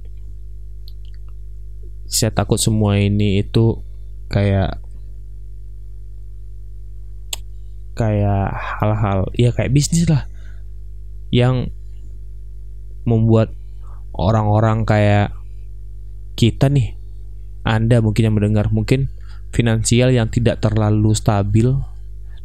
saya 2.05 2.29
takut 2.29 2.61
semua 2.61 3.01
ini 3.01 3.41
itu 3.41 3.81
kayak 4.29 4.77
kayak 7.97 8.53
hal-hal 8.53 9.25
ya 9.33 9.49
kayak 9.55 9.73
bisnis 9.73 10.05
lah. 10.05 10.29
Yang 11.33 11.73
membuat 13.07 13.55
orang-orang 14.13 14.85
kayak 14.85 15.33
kita 16.35 16.67
nih, 16.69 16.93
Anda 17.63 18.03
mungkin 18.03 18.29
yang 18.29 18.35
mendengar, 18.35 18.69
mungkin 18.69 19.09
finansial 19.55 20.11
yang 20.11 20.27
tidak 20.27 20.59
terlalu 20.59 21.15
stabil 21.15 21.71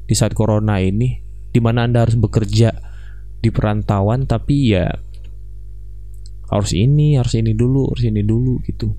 di 0.07 0.15
saat 0.15 0.33
corona 0.33 0.79
ini, 0.79 1.21
di 1.51 1.59
mana 1.59 1.85
Anda 1.85 2.07
harus 2.07 2.17
bekerja 2.17 2.71
di 3.43 3.51
perantauan, 3.51 4.31
tapi 4.31 4.73
ya 4.73 4.87
harus 6.51 6.73
ini, 6.75 7.19
harus 7.19 7.35
ini 7.39 7.55
dulu, 7.55 7.91
harus 7.95 8.05
ini 8.07 8.23
dulu 8.23 8.59
gitu. 8.67 8.91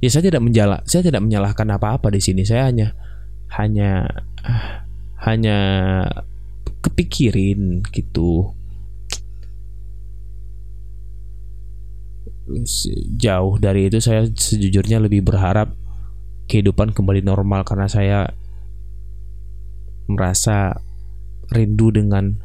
Ya 0.00 0.12
saya 0.12 0.28
tidak 0.28 0.44
menjala, 0.44 0.84
saya 0.84 1.08
tidak 1.08 1.24
menyalahkan 1.24 1.64
apa-apa 1.72 2.12
di 2.12 2.20
sini. 2.20 2.44
Saya 2.44 2.68
hanya 2.68 2.92
hanya 3.56 4.04
hanya 5.24 5.58
kepikirin 6.84 7.80
gitu 7.88 8.52
jauh 13.18 13.58
dari 13.58 13.90
itu 13.90 13.98
saya 13.98 14.26
sejujurnya 14.30 15.02
lebih 15.02 15.26
berharap 15.26 15.74
kehidupan 16.46 16.94
kembali 16.94 17.26
normal 17.26 17.66
karena 17.66 17.90
saya 17.90 18.30
merasa 20.06 20.78
rindu 21.50 21.90
dengan 21.90 22.38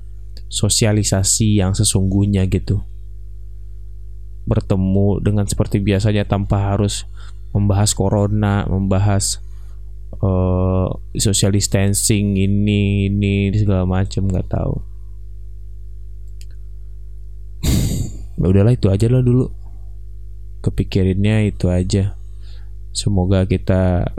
sosialisasi 0.50 1.62
yang 1.62 1.78
sesungguhnya 1.78 2.50
gitu. 2.50 2.82
Bertemu 4.50 5.22
dengan 5.22 5.46
seperti 5.46 5.78
biasanya 5.78 6.26
tanpa 6.26 6.74
harus 6.74 7.06
membahas 7.54 7.94
corona 7.94 8.66
membahas 8.66 9.38
uh, 10.18 10.90
social 11.14 11.54
distancing 11.54 12.40
ini 12.42 13.12
ini 13.12 13.54
segala 13.54 13.86
macam 13.86 14.26
nggak 14.26 14.50
tahu. 14.50 14.76
Ya 18.42 18.46
udahlah 18.50 18.74
itu 18.74 18.90
aja 18.90 19.06
lah 19.06 19.22
dulu 19.22 19.61
kepikirinnya 20.62 21.50
itu 21.50 21.67
aja. 21.67 22.15
Semoga 22.93 23.50
kita 23.50 24.13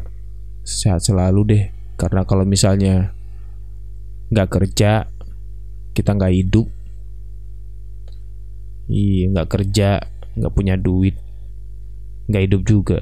sehat 0.67 1.03
selalu 1.03 1.41
deh. 1.47 1.65
Karena 1.97 2.27
kalau 2.27 2.43
misalnya 2.43 3.15
nggak 4.35 4.49
kerja 4.51 5.07
kita 5.95 6.11
nggak 6.19 6.35
hidup. 6.35 6.67
Iya 8.91 9.31
nggak 9.31 9.49
kerja 9.49 9.89
nggak 10.33 10.55
punya 10.57 10.75
duit 10.81 11.15
nggak 12.27 12.45
hidup 12.49 12.63
juga. 12.67 12.99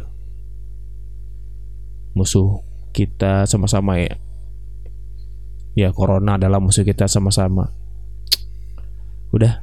Musuh 2.18 2.61
kita 2.90 3.46
sama-sama 3.46 4.00
ya. 4.03 4.18
Ya 5.79 5.94
corona 5.94 6.35
adalah 6.35 6.59
musuh 6.59 6.83
kita 6.83 7.07
sama-sama. 7.07 7.70
Udah 9.31 9.62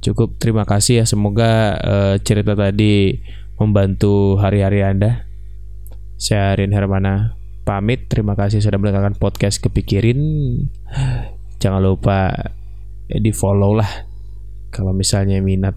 Cukup 0.00 0.40
terima 0.40 0.64
kasih 0.64 1.00
ya. 1.00 1.04
Semoga 1.04 1.76
uh, 1.76 2.16
cerita 2.24 2.56
tadi 2.56 3.20
membantu 3.60 4.40
hari-hari 4.40 4.80
Anda. 4.80 5.28
Saya 6.16 6.56
Rin 6.56 6.72
Hermana 6.72 7.36
pamit. 7.68 8.08
Terima 8.08 8.32
kasih 8.32 8.64
sudah 8.64 8.80
mendengarkan 8.80 9.16
podcast 9.20 9.60
Kepikirin. 9.60 10.20
Jangan 11.60 11.84
lupa 11.84 12.32
di 13.10 13.28
follow 13.36 13.76
lah 13.76 14.08
kalau 14.72 14.94
misalnya 14.96 15.42
minat 15.42 15.74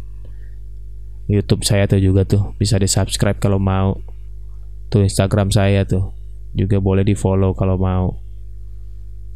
YouTube 1.26 1.66
saya 1.66 1.90
tuh 1.90 1.98
juga 2.00 2.24
tuh 2.24 2.56
bisa 2.56 2.80
di 2.80 2.88
subscribe 2.88 3.40
kalau 3.44 3.60
mau. 3.60 4.00
Tuh 4.88 5.04
Instagram 5.04 5.52
saya 5.52 5.84
tuh 5.84 6.16
juga 6.56 6.80
boleh 6.80 7.04
di 7.04 7.16
follow 7.18 7.52
kalau 7.52 7.76
mau. 7.76 8.16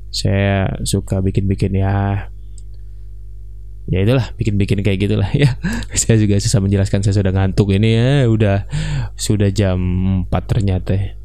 Saya 0.08 0.72
suka 0.88 1.20
bikin-bikin 1.20 1.76
ya 1.76 2.32
ya 3.88 4.04
itulah 4.04 4.36
bikin-bikin 4.36 4.84
kayak 4.84 5.00
gitulah 5.08 5.32
ya. 5.32 5.56
Saya 6.00 6.20
juga 6.20 6.40
susah 6.40 6.60
menjelaskan 6.60 7.02
saya 7.04 7.24
sudah 7.24 7.34
ngantuk 7.34 7.72
ini 7.72 7.90
ya. 7.96 8.12
Udah 8.28 8.68
sudah 9.16 9.50
jam 9.52 9.80
4 10.28 10.32
ternyata. 10.44 11.16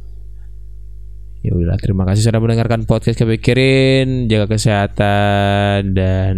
Ya 1.42 1.52
udah 1.58 1.74
terima 1.82 2.06
kasih 2.06 2.22
sudah 2.22 2.38
mendengarkan 2.38 2.86
podcast 2.86 3.18
kepikirin 3.18 4.30
jaga 4.30 4.46
kesehatan 4.46 5.90
dan 5.90 6.34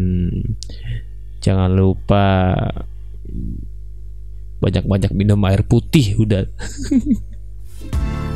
jangan 1.45 1.77
lupa 1.77 2.57
banyak-banyak 4.65 5.13
minum 5.13 5.37
air 5.45 5.61
putih 5.69 6.17
udah 6.17 6.49